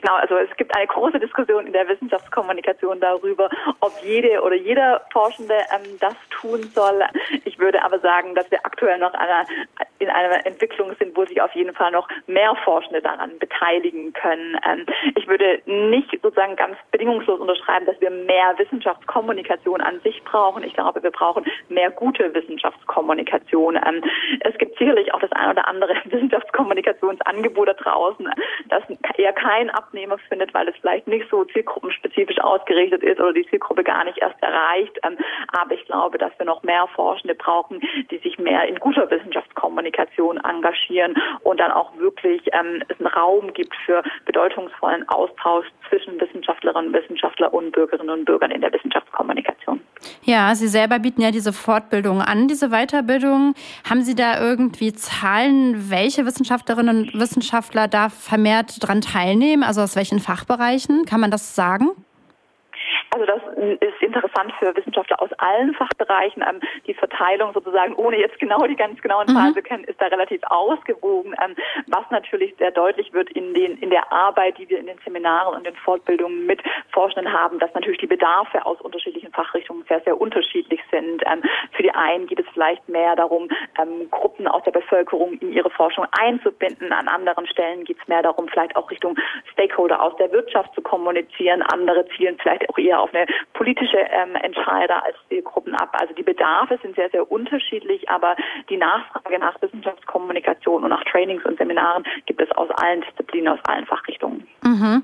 Genau, 0.07 0.19
also 0.19 0.37
es 0.37 0.55
gibt 0.55 0.73
eine 0.73 0.87
große 0.87 1.19
Diskussion 1.19 1.67
in 1.67 1.73
der 1.73 1.85
Wissenschaftskommunikation 1.85 3.01
darüber, 3.01 3.49
ob 3.81 3.91
jede 4.05 4.41
oder 4.41 4.55
jeder 4.55 5.01
Forschende 5.11 5.55
ähm, 5.55 5.97
das 5.99 6.15
tun 6.29 6.63
soll. 6.73 7.03
Ich 7.43 7.59
würde 7.59 7.83
aber 7.83 7.99
sagen, 7.99 8.33
dass 8.33 8.49
wir 8.49 8.65
aktuell 8.65 8.99
noch 8.99 9.13
einer, 9.13 9.45
in 9.99 10.07
einer 10.09 10.45
Entwicklung 10.45 10.95
sind, 10.97 11.17
wo 11.17 11.25
sich 11.25 11.41
auf 11.41 11.53
jeden 11.55 11.73
Fall 11.75 11.91
noch 11.91 12.07
mehr 12.25 12.55
Forschende 12.63 13.01
daran 13.01 13.37
beteiligen 13.39 14.13
können. 14.13 14.57
Ähm, 14.65 14.85
ich 15.15 15.27
würde 15.27 15.61
nicht 15.65 16.11
sozusagen 16.21 16.55
ganz 16.55 16.77
bedingungslos 16.91 17.41
unterschreiben, 17.41 17.85
dass 17.85 17.99
wir 17.99 18.09
mehr 18.09 18.57
Wissenschaftskommunikation 18.57 19.81
an 19.81 19.99
sich 20.05 20.23
brauchen. 20.23 20.63
Ich 20.63 20.73
glaube, 20.73 21.03
wir 21.03 21.11
brauchen 21.11 21.45
mehr 21.67 21.91
gute 21.91 22.33
Wissenschaftskommunikation. 22.33 23.75
Ähm, 23.75 24.01
es 24.39 24.57
gibt 24.57 24.77
sicherlich 24.77 25.13
auch 25.13 25.19
das 25.19 25.33
ein 25.33 25.49
oder 25.49 25.67
andere 25.67 25.95
Wissenschaftskommunikationsangebot 26.05 27.67
da 27.67 27.73
draußen, 27.73 28.29
das 28.69 28.83
eher 29.17 29.33
kein 29.33 29.69
Abnehmer 29.97 30.17
findet, 30.29 30.53
weil 30.53 30.67
es 30.67 30.75
vielleicht 30.79 31.07
nicht 31.07 31.27
so 31.31 31.43
zielgruppenspezifisch 31.45 32.39
ausgerichtet 32.39 33.01
ist 33.01 33.19
oder 33.19 33.33
die 33.33 33.47
Zielgruppe 33.47 33.83
gar 33.83 34.03
nicht 34.03 34.19
erst 34.19 34.41
erreicht. 34.43 34.95
Ähm, 35.03 35.17
aber 35.53 35.73
ich 35.73 35.83
glaube, 35.85 36.19
dass 36.19 36.31
wir 36.37 36.45
noch 36.45 36.61
mehr 36.61 36.87
Forschende 36.93 37.33
brauchen, 37.33 37.81
die 38.11 38.17
sich 38.19 38.37
mehr 38.37 38.67
in 38.67 38.75
guter 38.75 39.09
Wissenschaftskommunikation 39.09 40.37
engagieren 40.37 41.15
und 41.41 41.59
dann 41.59 41.71
auch 41.71 41.97
wirklich 41.97 42.41
ähm, 42.53 42.83
es 42.87 42.99
einen 42.99 43.07
Raum 43.07 43.53
gibt 43.53 43.75
für 43.85 44.03
bedeutungsvollen 44.25 45.07
Austausch 45.09 45.65
zwischen 45.89 46.21
Wissenschaftlerinnen, 46.21 46.93
Wissenschaftlern 46.93 47.51
und 47.51 47.71
Bürgerinnen 47.71 48.11
und 48.11 48.25
Bürgern 48.25 48.51
in 48.51 48.61
der 48.61 48.71
Wissenschaftskommunikation. 48.71 49.81
Ja, 50.23 50.53
Sie 50.55 50.67
selber 50.67 50.99
bieten 50.99 51.21
ja 51.21 51.31
diese 51.31 51.53
Fortbildung 51.53 52.21
an, 52.21 52.47
diese 52.47 52.69
Weiterbildung. 52.69 53.53
Haben 53.89 54.03
Sie 54.03 54.15
da 54.15 54.39
irgendwie 54.39 54.93
Zahlen, 54.93 55.89
welche 55.89 56.25
Wissenschaftlerinnen 56.25 57.07
und 57.07 57.19
Wissenschaftler 57.19 57.87
da 57.87 58.09
vermehrt 58.09 58.75
dran 58.79 59.01
teilnehmen? 59.01 59.63
Also 59.63 59.81
aus 59.81 59.95
welchen 59.95 60.19
Fachbereichen? 60.19 61.05
Kann 61.05 61.19
man 61.19 61.31
das 61.31 61.55
sagen? 61.55 61.89
Also 63.17 63.25
das 63.25 63.41
ist 63.81 64.01
interessant 64.01 64.53
für 64.59 64.75
Wissenschaftler 64.75 65.19
aus 65.19 65.31
allen 65.39 65.73
Fachbereichen. 65.73 66.43
Ähm, 66.47 66.59
die 66.85 66.93
Verteilung 66.93 67.51
sozusagen, 67.51 67.95
ohne 67.95 68.19
jetzt 68.19 68.37
genau 68.37 68.67
die 68.67 68.75
ganz 68.75 69.01
genauen 69.01 69.27
Zahlen 69.27 69.49
mhm. 69.49 69.55
zu 69.55 69.61
kennen, 69.63 69.83
ist 69.85 69.99
da 69.99 70.05
relativ 70.05 70.39
ausgewogen. 70.43 71.33
Ähm, 71.43 71.55
was 71.87 72.03
natürlich 72.11 72.53
sehr 72.59 72.69
deutlich 72.69 73.11
wird 73.13 73.31
in 73.31 73.55
den 73.55 73.77
in 73.79 73.89
der 73.89 74.11
Arbeit, 74.11 74.59
die 74.59 74.69
wir 74.69 74.77
in 74.77 74.85
den 74.85 74.99
Seminaren 75.03 75.55
und 75.55 75.65
den 75.65 75.75
Fortbildungen 75.77 76.45
mit 76.45 76.61
Forschenden 76.91 77.33
haben, 77.33 77.57
dass 77.57 77.73
natürlich 77.73 77.99
die 77.99 78.07
Bedarfe 78.07 78.63
aus 78.63 78.79
unterschiedlichen 78.81 79.31
Fachrichtungen 79.31 79.83
sehr 79.87 80.01
sehr 80.01 80.21
unterschiedlich 80.21 80.81
sind. 80.91 81.23
Ähm, 81.25 81.41
für 81.71 81.81
die 81.81 81.91
einen 81.91 82.27
geht 82.27 82.39
es 82.39 82.45
vielleicht 82.53 82.87
mehr 82.87 83.15
darum, 83.15 83.49
Gruppen 84.11 84.47
aus 84.47 84.63
der 84.63 84.71
Bevölkerung 84.71 85.33
in 85.39 85.53
ihre 85.53 85.69
Forschung 85.69 86.05
einzubinden. 86.11 86.91
An 86.91 87.07
anderen 87.07 87.47
Stellen 87.47 87.83
geht 87.83 87.97
es 87.99 88.07
mehr 88.07 88.21
darum, 88.21 88.47
vielleicht 88.47 88.75
auch 88.75 88.89
Richtung 88.91 89.17
Stakeholder 89.53 90.01
aus 90.01 90.15
der 90.17 90.31
Wirtschaft 90.31 90.73
zu 90.75 90.81
kommunizieren. 90.81 91.61
Andere 91.61 92.07
zielen 92.15 92.37
vielleicht 92.41 92.69
auch 92.69 92.77
eher 92.77 92.99
auf 92.99 93.06
eine 93.13 93.25
politische 93.53 93.97
ähm, 93.97 94.35
Entscheider 94.35 95.03
als 95.03 95.15
Zielgruppen 95.29 95.75
ab. 95.75 95.95
Also 95.99 96.13
die 96.13 96.23
Bedarfe 96.23 96.79
sind 96.81 96.95
sehr, 96.95 97.09
sehr 97.09 97.29
unterschiedlich, 97.31 98.09
aber 98.09 98.35
die 98.69 98.77
Nachfrage 98.77 99.39
nach 99.39 99.61
Wissenschaftskommunikation 99.61 100.83
und 100.83 100.89
nach 100.89 101.03
Trainings 101.05 101.43
und 101.45 101.57
Seminaren 101.57 102.03
gibt 102.25 102.41
es 102.41 102.51
aus 102.51 102.69
allen 102.71 103.01
Disziplinen, 103.01 103.53
aus 103.53 103.59
allen 103.67 103.85
Fachrichtungen. 103.85 104.47
Mhm. 104.63 105.03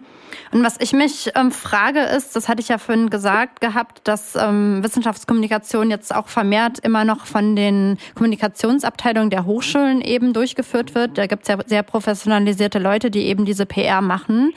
Und 0.52 0.64
was 0.64 0.80
ich 0.80 0.94
mich 0.94 1.32
ähm, 1.36 1.52
frage 1.52 2.00
ist, 2.00 2.36
das 2.36 2.48
hatte 2.48 2.62
ich 2.62 2.70
ja 2.70 2.78
vorhin 2.78 3.10
gesagt 3.10 3.62
gehabt, 3.62 4.08
dass 4.08 4.36
ähm, 4.36 4.84
Wissenschaftskommunikation 4.84 5.90
jetzt 5.90 6.14
auch 6.14 6.28
vermehrt 6.28 6.80
immer 6.80 7.06
noch 7.06 7.26
von 7.26 7.56
den 7.56 7.98
Kommunikationsabteilungen 8.16 9.30
der 9.30 9.46
Hochschulen 9.46 10.02
eben 10.02 10.34
durchgeführt 10.34 10.96
wird. 10.96 11.18
Da 11.18 11.28
gibt 11.28 11.44
es 11.44 11.50
ja 11.50 11.58
sehr 11.66 11.84
professionalisierte 11.84 12.80
Leute, 12.80 13.10
die 13.10 13.28
eben 13.28 13.46
diese 13.46 13.66
PR 13.66 14.02
machen. 14.02 14.54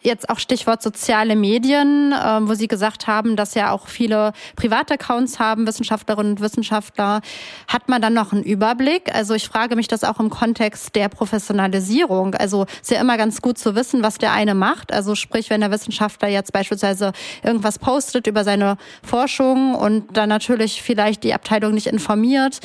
Jetzt 0.00 0.30
auch 0.30 0.38
Stichwort 0.38 0.82
soziale 0.82 1.36
Medien, 1.36 2.12
äh, 2.12 2.40
wo 2.42 2.54
Sie 2.54 2.68
gesagt 2.74 3.06
haben, 3.06 3.36
dass 3.36 3.54
ja 3.54 3.70
auch 3.70 3.86
viele 3.86 4.32
Privataccounts 4.56 5.38
haben, 5.38 5.64
Wissenschaftlerinnen 5.64 6.32
und 6.32 6.40
Wissenschaftler. 6.40 7.20
Hat 7.68 7.88
man 7.88 8.02
dann 8.02 8.14
noch 8.14 8.32
einen 8.32 8.42
Überblick? 8.42 9.14
Also 9.14 9.34
ich 9.34 9.46
frage 9.46 9.76
mich 9.76 9.86
das 9.86 10.02
auch 10.02 10.18
im 10.18 10.28
Kontext 10.28 10.96
der 10.96 11.08
Professionalisierung. 11.08 12.34
Also 12.34 12.66
ist 12.82 12.90
ja 12.90 13.00
immer 13.00 13.16
ganz 13.16 13.40
gut 13.40 13.58
zu 13.58 13.76
wissen, 13.76 14.02
was 14.02 14.18
der 14.18 14.32
eine 14.32 14.54
macht. 14.54 14.92
Also 14.92 15.14
sprich, 15.14 15.50
wenn 15.50 15.60
der 15.60 15.70
Wissenschaftler 15.70 16.28
jetzt 16.28 16.52
beispielsweise 16.52 17.12
irgendwas 17.44 17.78
postet 17.78 18.26
über 18.26 18.42
seine 18.42 18.76
Forschung 19.04 19.76
und 19.76 20.16
dann 20.16 20.28
natürlich 20.28 20.82
vielleicht 20.82 21.22
die 21.22 21.32
Abteilung 21.32 21.74
nicht 21.74 21.86
informiert, 21.86 22.58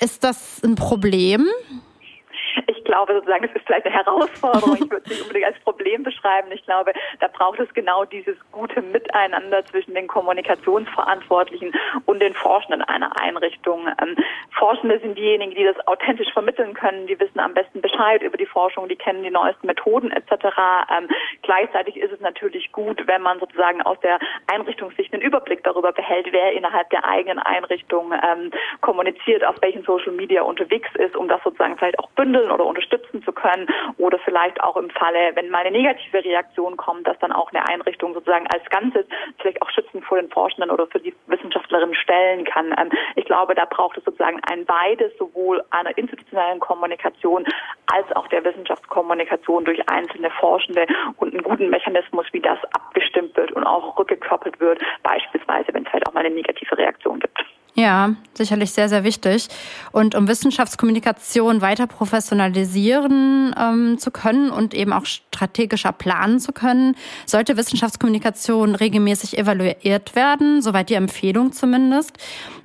ist 0.00 0.22
das 0.22 0.62
ein 0.62 0.74
Problem? 0.74 1.46
Glaube 2.86 3.14
sozusagen, 3.14 3.44
es 3.44 3.54
ist 3.54 3.66
vielleicht 3.66 3.86
eine 3.86 3.94
Herausforderung. 3.94 4.74
Ich 4.74 4.90
würde 4.90 5.02
es 5.04 5.10
nicht 5.10 5.22
unbedingt 5.22 5.46
als 5.46 5.58
Problem 5.60 6.02
beschreiben. 6.02 6.50
Ich 6.52 6.64
glaube, 6.64 6.92
da 7.20 7.28
braucht 7.28 7.60
es 7.60 7.72
genau 7.74 8.04
dieses 8.04 8.36
gute 8.52 8.80
Miteinander 8.80 9.64
zwischen 9.66 9.94
den 9.94 10.06
Kommunikationsverantwortlichen 10.06 11.72
und 12.06 12.20
den 12.20 12.34
Forschenden 12.34 12.82
einer 12.82 13.20
Einrichtung. 13.20 13.86
Ähm, 14.00 14.16
Forschende 14.58 14.98
sind 15.00 15.18
diejenigen, 15.18 15.54
die 15.54 15.64
das 15.64 15.76
authentisch 15.86 16.32
vermitteln 16.32 16.74
können. 16.74 17.06
Die 17.06 17.18
wissen 17.20 17.40
am 17.40 17.54
besten 17.54 17.80
Bescheid 17.80 18.22
über 18.22 18.36
die 18.36 18.46
Forschung, 18.46 18.88
die 18.88 18.96
kennen 18.96 19.22
die 19.22 19.30
neuesten 19.30 19.66
Methoden 19.66 20.10
etc. 20.10 20.32
Ähm, 20.96 21.08
gleichzeitig 21.42 21.96
ist 21.96 22.12
es 22.12 22.20
natürlich 22.20 22.72
gut, 22.72 23.06
wenn 23.06 23.22
man 23.22 23.38
sozusagen 23.38 23.82
aus 23.82 23.98
der 24.00 24.18
Einrichtungssicht 24.46 25.12
einen 25.12 25.22
Überblick 25.22 25.62
darüber 25.64 25.92
behält, 25.92 26.28
wer 26.30 26.52
innerhalb 26.52 26.88
der 26.90 27.04
eigenen 27.04 27.38
Einrichtung 27.38 28.12
ähm, 28.12 28.50
kommuniziert, 28.80 29.44
auf 29.44 29.56
welchen 29.60 29.82
Social 29.82 30.12
Media 30.12 30.42
unterwegs 30.42 30.88
ist, 30.94 31.16
um 31.16 31.28
das 31.28 31.42
sozusagen 31.42 31.76
vielleicht 31.76 31.98
auch 31.98 32.10
bündeln 32.10 32.50
oder 32.50 32.64
unterstützen 32.76 33.22
zu 33.22 33.32
können 33.32 33.66
oder 33.98 34.18
vielleicht 34.18 34.60
auch 34.62 34.76
im 34.76 34.90
Falle, 34.90 35.32
wenn 35.34 35.50
mal 35.50 35.64
eine 35.64 35.76
negative 35.76 36.24
Reaktion 36.24 36.76
kommt, 36.76 37.06
dass 37.06 37.18
dann 37.18 37.32
auch 37.32 37.50
eine 37.52 37.66
Einrichtung 37.68 38.14
sozusagen 38.14 38.46
als 38.48 38.64
Ganzes 38.70 39.06
vielleicht 39.38 39.62
auch 39.62 39.70
schützend 39.70 40.04
vor 40.04 40.20
den 40.20 40.30
Forschenden 40.30 40.70
oder 40.70 40.86
für 40.86 41.00
die 41.00 41.14
Wissenschaftlerinnen 41.26 41.94
stellen 41.94 42.44
kann. 42.44 42.74
Ähm, 42.78 42.90
ich 43.14 43.24
glaube, 43.24 43.54
da 43.54 43.64
braucht 43.64 43.96
es 43.96 44.04
sozusagen 44.04 44.40
ein 44.50 44.64
beides, 44.64 45.16
sowohl 45.18 45.62
einer 45.70 45.96
institutionellen 45.96 46.60
Kommunikation 46.60 47.44
als 47.86 48.10
auch 48.14 48.28
der 48.28 48.44
Wissenschaftskommunikation 48.44 49.64
durch 49.64 49.88
einzelne 49.88 50.30
Forschende 50.30 50.86
und 51.16 51.32
einen 51.32 51.42
guten 51.42 51.70
Mechanismus, 51.70 52.26
wie 52.32 52.40
das 52.40 52.58
abgestimmt 52.72 53.36
wird 53.36 53.52
und 53.52 53.64
auch 53.64 53.98
rückgekoppelt 53.98 54.60
wird, 54.60 54.80
beispielsweise, 55.02 55.72
wenn 55.72 55.86
es 55.86 55.92
halt 55.92 56.06
auch 56.06 56.12
mal 56.12 56.24
eine 56.24 56.34
negative 56.34 56.76
Reaktion 56.76 57.20
gibt. 57.20 57.44
Ja, 57.78 58.14
sicherlich 58.32 58.72
sehr, 58.72 58.88
sehr 58.88 59.04
wichtig. 59.04 59.48
Und 59.92 60.14
um 60.14 60.28
Wissenschaftskommunikation 60.28 61.60
weiter 61.60 61.86
professionalisieren 61.86 63.54
ähm, 63.54 63.98
zu 63.98 64.10
können 64.10 64.48
und 64.48 64.72
eben 64.72 64.94
auch 64.94 65.04
strategischer 65.04 65.92
planen 65.92 66.40
zu 66.40 66.52
können, 66.52 66.96
sollte 67.26 67.58
Wissenschaftskommunikation 67.58 68.76
regelmäßig 68.76 69.36
evaluiert 69.36 70.16
werden, 70.16 70.62
soweit 70.62 70.88
die 70.88 70.94
Empfehlung 70.94 71.52
zumindest. 71.52 72.12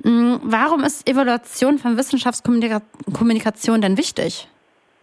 Hm, 0.04 0.40
warum 0.44 0.86
ist 0.86 1.06
Evaluation 1.10 1.78
von 1.78 1.98
Wissenschaftskommunikation 1.98 3.82
denn 3.82 3.98
wichtig? 3.98 4.48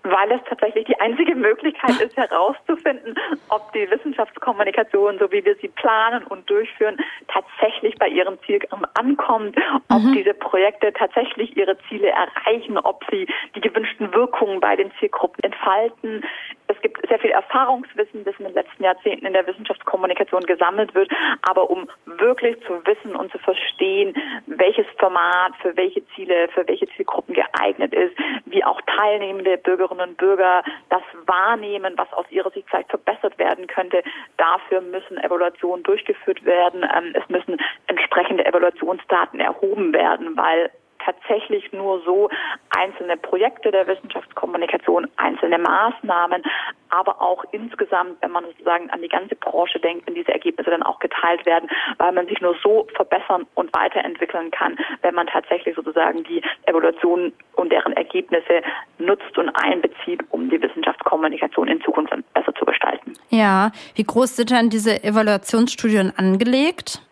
Weil 0.02 0.30
es 0.32 0.40
tatsächlich 0.48 0.86
die 0.86 0.98
einzige 1.00 1.34
Möglichkeit 1.34 2.00
ist, 2.00 2.16
herauszufinden, 2.16 3.14
ob 3.48 3.72
die 3.72 3.90
Wissenschaftskommunikation, 3.90 5.18
so 5.18 5.30
wie 5.32 5.44
wir 5.44 5.56
sie 5.56 5.68
planen 5.68 6.24
und 6.24 6.48
durchführen, 6.48 6.96
tatsächlich 7.28 7.96
bei 7.98 8.08
ihrem 8.08 8.38
Ziel 8.46 8.60
ankommt, 8.94 9.56
ob 9.90 10.02
mhm. 10.02 10.12
diese 10.12 10.34
Projekte 10.34 10.92
tatsächlich 10.92 11.56
ihre 11.56 11.76
Ziele 11.88 12.08
erreichen, 12.08 12.78
ob 12.78 13.04
sie 13.10 13.26
die 13.54 13.60
gewünschten 13.60 14.12
Wirkungen 14.14 14.60
bei 14.60 14.76
den 14.76 14.90
Zielgruppen 14.98 15.42
entfalten. 15.42 16.24
Es 16.68 16.80
gibt 16.82 17.06
sehr 17.08 17.18
viel 17.18 17.30
Erfahrungswissen, 17.30 18.24
das 18.24 18.34
in 18.38 18.44
den 18.44 18.54
letzten 18.54 18.84
Jahrzehnten 18.84 19.26
in 19.26 19.32
der 19.32 19.46
Wissenschaftskommunikation 19.46 20.42
gesammelt 20.44 20.94
wird, 20.94 21.10
aber 21.42 21.70
um 21.70 21.88
wirklich 22.04 22.60
zu 22.66 22.84
wissen 22.86 23.16
und 23.16 23.32
zu 23.32 23.38
verstehen, 23.38 24.14
welches 24.46 24.86
Format 24.98 25.52
für 25.62 25.76
welche 25.76 26.06
Ziele, 26.14 26.48
für 26.48 26.66
welche 26.68 26.86
Zielgruppen 26.88 27.34
geeignet 27.34 27.94
ist, 27.94 28.14
wie 28.44 28.62
auch 28.64 28.80
teilnehmende 28.82 29.56
Bürgerinnen 29.58 30.10
und 30.10 30.16
Bürger 30.18 30.62
das 30.90 31.02
wahrnehmen, 31.26 31.94
was 31.96 32.12
aus 32.12 32.26
ihrer 32.30 32.50
Sicht 32.50 32.68
vielleicht 32.68 32.90
verbessert 32.90 33.38
werden 33.38 33.66
könnte. 33.66 34.02
Dafür 34.36 34.80
müssen 34.80 35.18
Evaluationen 35.18 35.82
durchgeführt 35.84 36.44
werden. 36.44 36.82
Ähm, 36.82 37.14
es 37.14 37.28
müssen 37.28 37.58
entsprechende 37.86 38.44
Evaluationsdaten 38.44 39.40
erhoben 39.40 39.92
werden, 39.92 40.36
weil 40.36 40.70
tatsächlich 41.08 41.72
nur 41.72 42.02
so 42.04 42.28
einzelne 42.70 43.16
Projekte 43.16 43.70
der 43.70 43.86
Wissenschaftskommunikation, 43.86 45.08
einzelne 45.16 45.58
Maßnahmen, 45.58 46.42
aber 46.90 47.20
auch 47.20 47.44
insgesamt, 47.52 48.20
wenn 48.20 48.30
man 48.30 48.44
sozusagen 48.44 48.90
an 48.90 49.02
die 49.02 49.08
ganze 49.08 49.34
Branche 49.36 49.78
denkt, 49.80 50.06
wenn 50.06 50.14
diese 50.14 50.32
Ergebnisse 50.32 50.70
dann 50.70 50.82
auch 50.82 50.98
geteilt 50.98 51.44
werden, 51.46 51.68
weil 51.98 52.12
man 52.12 52.26
sich 52.26 52.40
nur 52.40 52.56
so 52.62 52.86
verbessern 52.94 53.46
und 53.54 53.74
weiterentwickeln 53.74 54.50
kann, 54.50 54.76
wenn 55.02 55.14
man 55.14 55.26
tatsächlich 55.26 55.74
sozusagen 55.74 56.24
die 56.24 56.42
Evaluation 56.66 57.32
und 57.54 57.72
deren 57.72 57.92
Ergebnisse 57.94 58.62
nutzt 58.98 59.36
und 59.36 59.50
einbezieht, 59.50 60.20
um 60.30 60.50
die 60.50 60.60
Wissenschaftskommunikation 60.60 61.68
in 61.68 61.80
Zukunft 61.82 62.12
besser 62.34 62.54
zu 62.54 62.64
gestalten. 62.64 63.14
Ja, 63.30 63.70
wie 63.94 64.04
groß 64.04 64.36
sind 64.36 64.50
dann 64.50 64.70
diese 64.70 65.02
Evaluationsstudien 65.02 66.12
angelegt? 66.16 67.02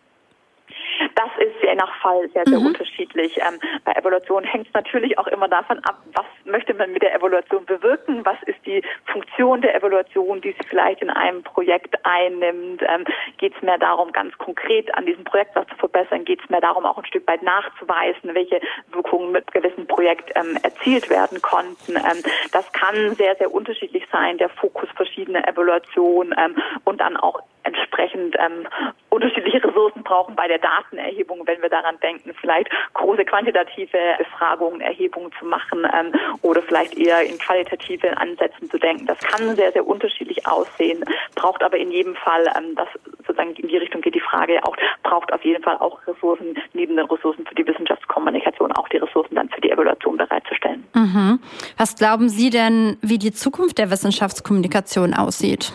Je 1.77 1.83
nach 1.83 2.01
Fall 2.01 2.27
sehr, 2.33 2.43
sehr 2.45 2.59
mhm. 2.59 2.67
unterschiedlich. 2.67 3.37
Ähm, 3.37 3.59
bei 3.85 3.91
Evaluation 3.91 4.43
hängt 4.43 4.67
es 4.67 4.73
natürlich 4.73 5.17
auch 5.19 5.27
immer 5.27 5.47
davon 5.47 5.77
ab, 5.83 6.01
was 6.13 6.25
möchte 6.47 6.73
man 6.73 6.91
mit 6.91 7.01
der 7.01 7.15
Evaluation 7.15 7.65
bewirken, 7.65 8.25
was 8.25 8.37
ist 8.45 8.65
die 8.65 8.81
Funktion 9.05 9.61
der 9.61 9.75
Evaluation, 9.75 10.41
die 10.41 10.51
sie 10.51 10.67
vielleicht 10.67 11.01
in 11.01 11.09
einem 11.09 11.43
Projekt 11.43 11.95
einnimmt. 12.03 12.81
Ähm, 12.81 13.05
Geht 13.37 13.55
es 13.55 13.61
mehr 13.61 13.77
darum, 13.77 14.11
ganz 14.11 14.37
konkret 14.37 14.93
an 14.95 15.05
diesem 15.05 15.23
Projekt 15.23 15.55
was 15.55 15.67
zu 15.67 15.75
verbessern? 15.75 16.25
Geht 16.25 16.41
es 16.43 16.49
mehr 16.49 16.61
darum, 16.61 16.85
auch 16.85 16.97
ein 16.97 17.05
Stück 17.05 17.27
weit 17.27 17.43
nachzuweisen, 17.43 18.33
welche 18.33 18.59
Wirkungen 18.91 19.31
mit 19.31 19.51
gewissen 19.51 19.87
Projekt 19.87 20.31
ähm, 20.35 20.57
erzielt 20.63 21.09
werden 21.09 21.41
konnten? 21.41 21.95
Ähm, 21.95 22.23
das 22.51 22.71
kann 22.73 23.15
sehr, 23.15 23.35
sehr 23.35 23.51
unterschiedlich 23.51 24.03
sein, 24.11 24.37
der 24.37 24.49
Fokus 24.49 24.89
verschiedener 24.95 25.47
Evaluationen 25.47 26.33
ähm, 26.37 26.55
und 26.85 26.99
dann 27.01 27.17
auch 27.17 27.41
entsprechend 27.67 28.35
ähm, 28.39 28.67
unterschiedliche 29.09 29.63
Ressourcen 29.63 30.03
brauchen 30.03 30.35
bei 30.35 30.47
der 30.47 30.59
Datenerhebung, 30.59 31.45
wenn 31.45 31.61
wir 31.61 31.69
daran 31.69 31.99
denken, 31.99 32.33
vielleicht 32.39 32.69
große 32.93 33.25
quantitative 33.25 33.97
Befragungen, 34.17 34.81
Erhebungen 34.81 35.31
zu 35.37 35.45
machen 35.45 35.85
ähm, 35.93 36.13
oder 36.41 36.61
vielleicht 36.61 36.97
eher 36.97 37.23
in 37.23 37.37
qualitative 37.37 38.17
Ansätzen 38.17 38.69
zu 38.69 38.77
denken. 38.77 39.05
Das 39.05 39.19
kann 39.19 39.55
sehr, 39.55 39.71
sehr 39.71 39.85
unterschiedlich 39.85 40.45
aussehen, 40.47 41.03
braucht 41.35 41.63
aber 41.63 41.77
in 41.77 41.91
jedem 41.91 42.15
Fall, 42.15 42.45
ähm, 42.57 42.75
das 42.75 42.87
sozusagen 43.19 43.53
in 43.55 43.67
die 43.67 43.77
Richtung 43.77 44.01
geht 44.01 44.15
die 44.15 44.21
Frage 44.21 44.63
auch, 44.63 44.75
braucht 45.03 45.33
auf 45.33 45.43
jeden 45.43 45.63
Fall 45.63 45.77
auch 45.77 45.99
Ressourcen, 46.07 46.57
neben 46.73 46.95
den 46.95 47.05
Ressourcen 47.05 47.45
für 47.45 47.55
die 47.55 47.67
Wissenschaftskommunikation, 47.67 48.71
auch 48.73 48.87
die 48.89 48.97
Ressourcen 48.97 49.35
dann 49.35 49.49
für 49.49 49.61
die 49.61 49.71
Evaluation 49.71 50.17
bereitzustellen. 50.17 50.83
Mhm. 50.93 51.39
Was 51.77 51.95
glauben 51.95 52.29
Sie 52.29 52.49
denn, 52.49 52.97
wie 53.01 53.17
die 53.17 53.31
Zukunft 53.31 53.77
der 53.77 53.91
Wissenschaftskommunikation 53.91 55.13
aussieht? 55.13 55.73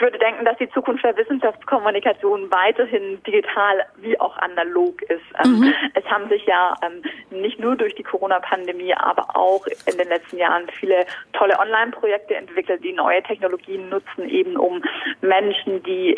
Würde 0.00 0.18
denken, 0.18 0.44
dass 0.44 0.56
die 0.58 0.70
Zukunft 0.70 1.04
der 1.04 1.16
Wissenschaftskommunikation 1.16 2.50
weiterhin 2.50 3.22
digital 3.24 3.84
wie 3.96 4.18
auch 4.20 4.36
analog 4.38 5.02
ist. 5.02 5.24
Ähm, 5.44 5.58
mhm. 5.58 5.74
Es 5.94 6.04
haben 6.06 6.28
sich 6.28 6.44
ja 6.46 6.74
ähm, 6.82 7.02
nicht 7.30 7.58
nur 7.58 7.76
durch 7.76 7.94
die 7.94 8.02
Corona-Pandemie, 8.02 8.94
aber 8.94 9.36
auch 9.36 9.66
in 9.66 9.98
den 9.98 10.08
letzten 10.08 10.38
Jahren 10.38 10.68
viele 10.78 11.04
tolle 11.32 11.58
Online-Projekte 11.58 12.34
entwickelt, 12.34 12.82
die 12.84 12.92
neue 12.92 13.22
Technologien 13.22 13.88
nutzen, 13.88 14.28
eben 14.28 14.56
um 14.56 14.82
Menschen, 15.20 15.82
die 15.82 16.16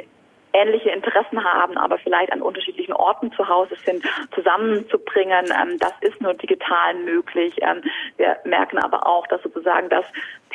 ähnliche 0.54 0.90
Interessen 0.90 1.42
haben, 1.42 1.76
aber 1.76 1.98
vielleicht 1.98 2.32
an 2.32 2.40
unterschiedlichen 2.40 2.92
Orten 2.92 3.32
zu 3.32 3.46
Hause 3.48 3.74
sind, 3.84 4.04
zusammenzubringen. 4.34 5.46
Ähm, 5.46 5.78
das 5.80 5.92
ist 6.00 6.20
nur 6.22 6.34
digital 6.34 6.94
möglich. 6.94 7.56
Wir 8.16 8.36
merken 8.44 8.78
aber 8.78 9.06
auch, 9.06 9.26
dass 9.26 9.42
sozusagen 9.42 9.88
das 9.88 10.04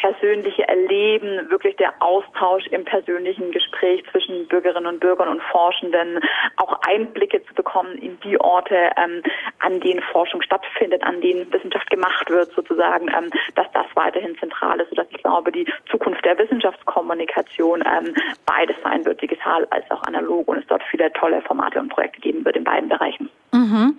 persönliche 0.02 0.68
Erleben, 0.68 1.50
wirklich 1.50 1.76
der 1.78 1.94
Austausch 2.00 2.66
im 2.68 2.86
persönlichen 2.86 3.52
Gespräch 3.52 4.04
zwischen 4.12 4.48
Bürgerinnen 4.48 4.88
und 4.88 5.00
Bürgern 5.00 5.28
und 5.28 5.42
Forschenden, 5.52 6.20
auch 6.58 6.80
Einblicke 6.88 7.44
zu 7.46 7.54
bekommen 7.54 7.98
in 7.98 8.20
die 8.22 8.40
Orte, 8.40 8.76
ähm, 8.98 9.22
an 9.60 9.80
denen 9.82 10.02
Forschung 10.12 10.42
stattfindet, 10.42 11.04
an 11.04 11.22
denen 11.22 11.52
Wissenschaft 11.52 11.90
gemacht 11.90 12.30
wird, 12.30 12.52
sozusagen, 12.56 13.08
ähm, 13.10 13.30
dass 13.56 13.68
das 13.74 13.86
weiterhin 13.96 14.38
zentral 14.40 14.80
ist, 14.80 14.90
sodass 14.90 15.08
ich 15.10 15.18
glaube, 15.18 15.52
die 15.52 15.68
Zukunft 15.90 16.24
der 16.24 16.38
Wissenschaftskommunikation 16.38 17.84
ähm, 17.86 18.14
beides 18.46 18.76
sein 18.84 19.06
wird, 19.06 19.22
digital 19.22 19.68
als 19.72 19.90
auch 19.92 20.04
analog 20.04 20.48
und 20.48 20.60
es 20.60 20.68
dort 20.68 20.84
viele 20.90 21.12
tolle 21.14 21.42
Formate 21.42 21.80
und 21.80 21.90
Projekte 21.90 22.22
geben 22.22 22.46
wird 22.46 22.56
in 22.56 22.64
beiden 22.64 22.90
Bereichen. 22.90 23.30
Mhm. 23.52 23.98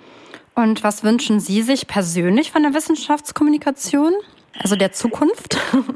Und 0.54 0.82
was 0.82 1.04
wünschen 1.04 1.40
Sie 1.40 1.62
sich 1.62 1.86
persönlich 1.86 2.50
von 2.50 2.62
der 2.62 2.74
Wissenschaftskommunikation? 2.74 4.12
Also 4.62 4.76
der 4.76 4.92
Zukunft? 4.92 5.58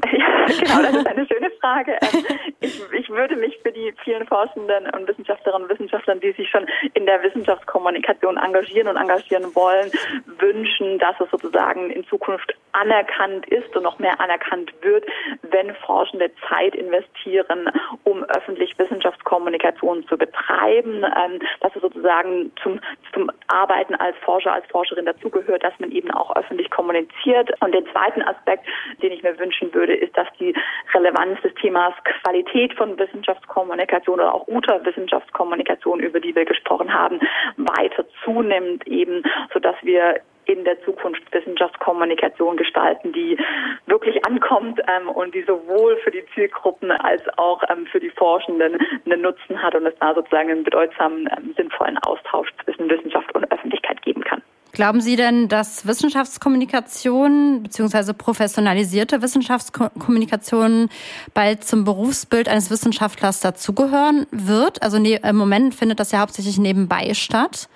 Ja, 0.47 0.77
genau, 0.77 0.81
das 0.83 0.95
ist 0.95 1.07
eine 1.07 1.27
schöne 1.27 1.49
Frage. 1.59 1.97
Ähm, 2.01 2.25
ich, 2.59 2.79
ich 2.93 3.09
würde 3.09 3.35
mich 3.35 3.57
für 3.63 3.71
die 3.71 3.91
vielen 4.03 4.27
Forschenden 4.27 4.87
und 4.91 5.07
Wissenschaftlerinnen 5.07 5.63
und 5.63 5.73
Wissenschaftler, 5.73 6.15
die 6.15 6.33
sich 6.33 6.47
schon 6.49 6.67
in 6.93 7.07
der 7.07 7.23
Wissenschaftskommunikation 7.23 8.37
engagieren 8.37 8.87
und 8.87 8.97
engagieren 8.97 9.55
wollen, 9.55 9.89
wünschen, 10.37 10.99
dass 10.99 11.19
es 11.19 11.31
sozusagen 11.31 11.89
in 11.89 12.05
Zukunft 12.05 12.53
anerkannt 12.75 13.47
ist 13.47 13.75
und 13.75 13.83
noch 13.83 13.99
mehr 13.99 14.19
anerkannt 14.19 14.73
wird, 14.81 15.05
wenn 15.43 15.73
Forschende 15.75 16.29
Zeit 16.47 16.75
investieren, 16.75 17.69
um 18.03 18.23
öffentlich 18.25 18.77
Wissenschaftskommunikation 18.77 20.05
zu 20.07 20.17
betreiben, 20.17 21.03
ähm, 21.03 21.39
dass 21.61 21.75
es 21.75 21.81
sozusagen 21.81 22.51
zum, 22.61 22.79
zum 23.13 23.31
Arbeiten 23.47 23.95
als 23.95 24.15
Forscher, 24.23 24.53
als 24.53 24.65
Forscherin 24.67 25.05
dazugehört, 25.05 25.63
dass 25.63 25.77
man 25.79 25.91
eben 25.91 26.11
auch 26.11 26.35
öffentlich 26.35 26.69
kommuniziert. 26.69 27.51
Und 27.61 27.73
den 27.73 27.85
zweiten 27.87 28.21
Aspekt, 28.21 28.65
den 29.01 29.11
ich 29.11 29.23
mir 29.23 29.37
wünschen 29.39 29.73
würde, 29.73 29.95
ist, 29.95 30.15
dass 30.17 30.27
die 30.39 30.53
Relevanz 30.93 31.41
des 31.41 31.53
Themas 31.55 31.93
Qualität 32.03 32.73
von 32.73 32.97
Wissenschaftskommunikation 32.99 34.19
oder 34.19 34.33
auch 34.33 34.45
guter 34.45 34.83
Wissenschaftskommunikation, 34.85 35.99
über 35.99 36.19
die 36.19 36.35
wir 36.35 36.45
gesprochen 36.45 36.93
haben, 36.93 37.19
weiter 37.57 38.05
zunimmt, 38.23 38.85
eben, 38.87 39.23
sodass 39.53 39.75
wir 39.81 40.21
in 40.45 40.63
der 40.63 40.81
Zukunft 40.83 41.21
Wissenschaftskommunikation 41.31 42.57
gestalten, 42.57 43.13
die 43.13 43.37
wirklich 43.85 44.25
ankommt 44.25 44.79
ähm, 44.87 45.09
und 45.09 45.33
die 45.33 45.43
sowohl 45.43 45.97
für 46.03 46.11
die 46.11 46.23
Zielgruppen 46.33 46.91
als 46.91 47.21
auch 47.37 47.63
ähm, 47.69 47.85
für 47.91 47.99
die 47.99 48.09
Forschenden 48.09 48.77
einen 49.05 49.21
Nutzen 49.21 49.61
hat 49.61 49.75
und 49.75 49.85
es 49.85 49.93
da 49.99 50.13
sozusagen 50.13 50.49
einen 50.49 50.63
bedeutsamen, 50.63 51.29
ähm, 51.37 51.53
sinnvollen 51.57 51.97
Austausch 51.99 52.49
zwischen 52.63 52.89
Wissenschaft 52.89 53.33
und 53.35 53.51
Öffentlichkeit 53.51 54.01
geben 54.01 54.23
kann. 54.23 54.41
Glauben 54.75 54.99
Sie 54.99 55.15
denn, 55.15 55.47
dass 55.47 55.87
Wissenschaftskommunikation 55.87 57.63
bzw. 57.63 58.11
professionalisierte 58.11 59.21
Wissenschaftskommunikation 59.21 60.89
bald 61.33 61.63
zum 61.63 61.85
Berufsbild 61.85 62.49
eines 62.49 62.69
Wissenschaftlers 62.69 63.39
dazugehören 63.39 64.27
wird? 64.31 64.83
Also 64.83 64.99
ne, 64.99 65.21
im 65.23 65.37
Moment 65.37 65.75
findet 65.75 66.01
das 66.01 66.11
ja 66.11 66.19
hauptsächlich 66.19 66.57
nebenbei 66.57 67.13
statt. 67.13 67.69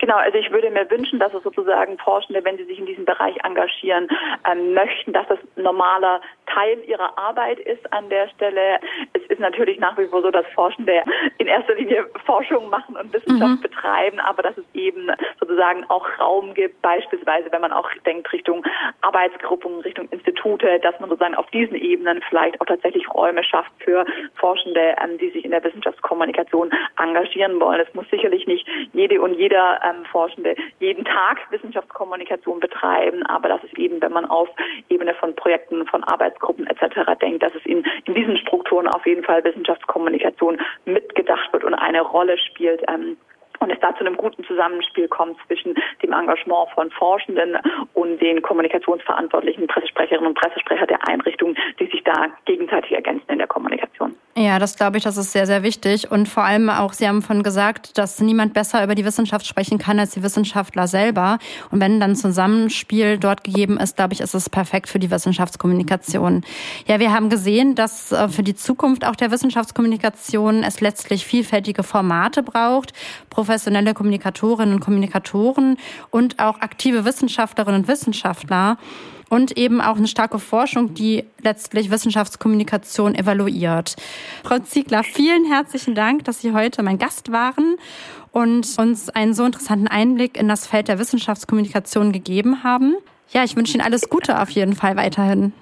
Genau, 0.00 0.16
also 0.16 0.38
ich 0.38 0.50
würde 0.50 0.70
mir 0.70 0.90
wünschen, 0.90 1.18
dass 1.18 1.34
es 1.34 1.42
sozusagen 1.42 1.98
Forschende, 1.98 2.42
wenn 2.42 2.56
sie 2.56 2.64
sich 2.64 2.78
in 2.78 2.86
diesem 2.86 3.04
Bereich 3.04 3.36
engagieren, 3.44 4.08
ähm, 4.50 4.72
möchten, 4.72 5.12
dass 5.12 5.28
das 5.28 5.38
normaler 5.60 6.20
Teil 6.46 6.82
ihrer 6.86 7.16
Arbeit 7.16 7.60
ist 7.60 7.92
an 7.92 8.08
der 8.08 8.28
Stelle. 8.30 8.80
Es 9.12 9.22
ist 9.28 9.40
natürlich 9.40 9.78
nach 9.78 9.96
wie 9.96 10.06
vor 10.06 10.22
so, 10.22 10.30
dass 10.30 10.46
Forschende 10.54 11.02
in 11.38 11.46
erster 11.46 11.74
Linie 11.74 12.06
Forschung 12.26 12.68
machen 12.68 12.96
und 12.96 13.12
Wissenschaft 13.12 13.58
mhm. 13.58 13.60
betreiben, 13.60 14.20
aber 14.20 14.42
dass 14.42 14.56
es 14.58 14.64
eben 14.74 15.10
sozusagen 15.38 15.84
auch 15.88 16.06
Raum 16.18 16.54
gibt, 16.54 16.82
beispielsweise 16.82 17.50
wenn 17.52 17.60
man 17.60 17.72
auch 17.72 17.88
denkt 18.04 18.32
Richtung 18.32 18.64
Arbeitsgruppen, 19.02 19.80
Richtung 19.80 20.08
Institute, 20.10 20.80
dass 20.80 20.98
man 21.00 21.08
sozusagen 21.08 21.34
auf 21.34 21.48
diesen 21.50 21.76
Ebenen 21.76 22.20
vielleicht 22.28 22.60
auch 22.60 22.66
tatsächlich 22.66 23.08
Räume 23.12 23.44
schafft 23.44 23.72
für 23.78 24.04
Forschende, 24.34 24.96
ähm, 25.02 25.18
die 25.18 25.30
sich 25.30 25.44
in 25.44 25.52
der 25.52 25.62
Wissenschaftskommunikation 25.62 26.70
engagieren 26.98 27.60
wollen. 27.60 27.80
Es 27.80 27.94
muss 27.94 28.08
sicherlich 28.10 28.46
nicht 28.46 28.66
jede 28.92 29.20
und 29.20 29.34
jeder 29.34 29.80
ähm, 29.84 30.04
Forschende 30.10 30.56
jeden 30.80 31.04
Tag 31.04 31.38
Wissenschaftskommunikation 31.50 32.60
betreiben, 32.60 33.24
aber 33.26 33.48
dass 33.48 33.60
es 33.64 33.72
eben, 33.78 34.00
wenn 34.02 34.12
man 34.12 34.26
auf 34.26 34.48
Ebene 34.88 35.14
von 35.14 35.34
Projekten, 35.36 35.49
von 35.86 36.04
Arbeits 36.04 36.30
Arbeitsgruppen 36.30 36.66
etc. 36.66 37.18
denkt, 37.20 37.42
dass 37.42 37.54
es 37.54 37.64
in, 37.64 37.84
in 38.04 38.14
diesen 38.14 38.36
Strukturen 38.38 38.86
auf 38.88 39.06
jeden 39.06 39.24
Fall 39.24 39.42
Wissenschaftskommunikation 39.44 40.60
mitgedacht 40.84 41.52
wird 41.52 41.64
und 41.64 41.74
eine 41.74 42.02
Rolle 42.02 42.38
spielt. 42.38 42.82
Ähm, 42.88 43.16
und 43.60 43.70
es 43.70 43.78
da 43.80 43.94
zu 43.94 44.00
einem 44.00 44.16
guten 44.16 44.42
Zusammenspiel 44.44 45.06
kommt 45.08 45.36
zwischen 45.46 45.74
dem 46.02 46.12
Engagement 46.14 46.70
von 46.70 46.90
Forschenden 46.92 47.58
und 47.92 48.18
den 48.18 48.40
kommunikationsverantwortlichen 48.40 49.66
Pressesprecherinnen 49.66 50.28
und 50.28 50.38
Pressesprecher 50.38 50.86
der 50.86 51.06
Einrichtungen, 51.06 51.56
die 51.78 51.86
sich 51.86 52.02
da 52.04 52.28
gegenseitig 52.46 52.92
ergänzen 52.92 53.28
in 53.28 53.38
der 53.38 53.46
Kommunikation. 53.46 54.16
Ja, 54.40 54.58
das 54.58 54.76
glaube 54.76 54.96
ich, 54.96 55.04
das 55.04 55.18
ist 55.18 55.32
sehr, 55.32 55.46
sehr 55.46 55.62
wichtig. 55.62 56.10
Und 56.10 56.26
vor 56.26 56.44
allem 56.44 56.70
auch, 56.70 56.94
Sie 56.94 57.06
haben 57.06 57.20
von 57.20 57.42
gesagt, 57.42 57.98
dass 57.98 58.20
niemand 58.20 58.54
besser 58.54 58.82
über 58.82 58.94
die 58.94 59.04
Wissenschaft 59.04 59.46
sprechen 59.46 59.76
kann 59.76 59.98
als 59.98 60.12
die 60.12 60.22
Wissenschaftler 60.22 60.88
selber. 60.88 61.38
Und 61.70 61.80
wenn 61.80 62.00
dann 62.00 62.16
Zusammenspiel 62.16 63.18
dort 63.18 63.44
gegeben 63.44 63.76
ist, 63.76 63.96
glaube 63.96 64.14
ich, 64.14 64.20
ist 64.22 64.32
es 64.32 64.48
perfekt 64.48 64.88
für 64.88 64.98
die 64.98 65.10
Wissenschaftskommunikation. 65.10 66.42
Ja, 66.86 66.98
wir 67.00 67.12
haben 67.12 67.28
gesehen, 67.28 67.74
dass 67.74 68.12
äh, 68.12 68.30
für 68.30 68.42
die 68.42 68.54
Zukunft 68.54 69.04
auch 69.04 69.14
der 69.14 69.30
Wissenschaftskommunikation 69.30 70.64
es 70.64 70.80
letztlich 70.80 71.26
vielfältige 71.26 71.82
Formate 71.82 72.42
braucht 72.42 72.94
professionelle 73.28 73.92
Kommunikatorinnen 73.92 74.74
und 74.74 74.80
Kommunikatoren 74.80 75.76
und 76.10 76.38
auch 76.38 76.60
aktive 76.60 77.04
Wissenschaftlerinnen 77.04 77.82
und 77.82 77.88
Wissenschaftler 77.88 78.78
und 79.30 79.56
eben 79.56 79.80
auch 79.80 79.96
eine 79.96 80.08
starke 80.08 80.38
Forschung, 80.38 80.92
die 80.92 81.24
letztlich 81.42 81.90
Wissenschaftskommunikation 81.90 83.14
evaluiert. 83.14 83.96
Frau 84.44 84.58
Ziegler, 84.58 85.02
vielen 85.02 85.46
herzlichen 85.46 85.94
Dank, 85.94 86.24
dass 86.24 86.42
Sie 86.42 86.52
heute 86.52 86.82
mein 86.82 86.98
Gast 86.98 87.32
waren 87.32 87.76
und 88.32 88.66
uns 88.78 89.08
einen 89.08 89.32
so 89.32 89.44
interessanten 89.44 89.88
Einblick 89.88 90.38
in 90.38 90.48
das 90.48 90.66
Feld 90.66 90.88
der 90.88 90.98
Wissenschaftskommunikation 90.98 92.12
gegeben 92.12 92.62
haben. 92.62 92.96
Ja, 93.30 93.44
ich 93.44 93.56
wünsche 93.56 93.74
Ihnen 93.74 93.86
alles 93.86 94.10
Gute 94.10 94.40
auf 94.42 94.50
jeden 94.50 94.74
Fall 94.74 94.96
weiterhin. 94.96 95.52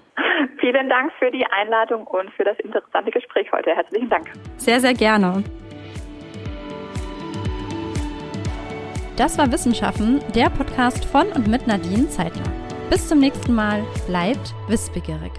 Vielen 0.61 0.89
Dank 0.89 1.13
für 1.19 1.31
die 1.31 1.47
Einladung 1.47 2.07
und 2.07 2.31
für 2.33 2.45
das 2.45 2.59
interessante 2.61 3.11
Gespräch 3.11 3.53
heute. 3.53 3.71
Herzlichen 3.71 4.09
Dank. 4.09 4.29
Sehr, 4.57 4.81
sehr 4.81 4.95
gerne. 4.95 5.45
Das 9.17 9.37
war 9.37 9.51
Wissenschaften, 9.51 10.21
der 10.35 10.49
Podcast 10.49 11.05
von 11.05 11.29
und 11.33 11.49
mit 11.49 11.67
Nadine 11.67 12.09
Zeitler. 12.09 12.58
Bis 12.91 13.07
zum 13.07 13.19
nächsten 13.19 13.55
Mal, 13.55 13.85
bleibt 14.07 14.55
wissbegierig. 14.67 15.33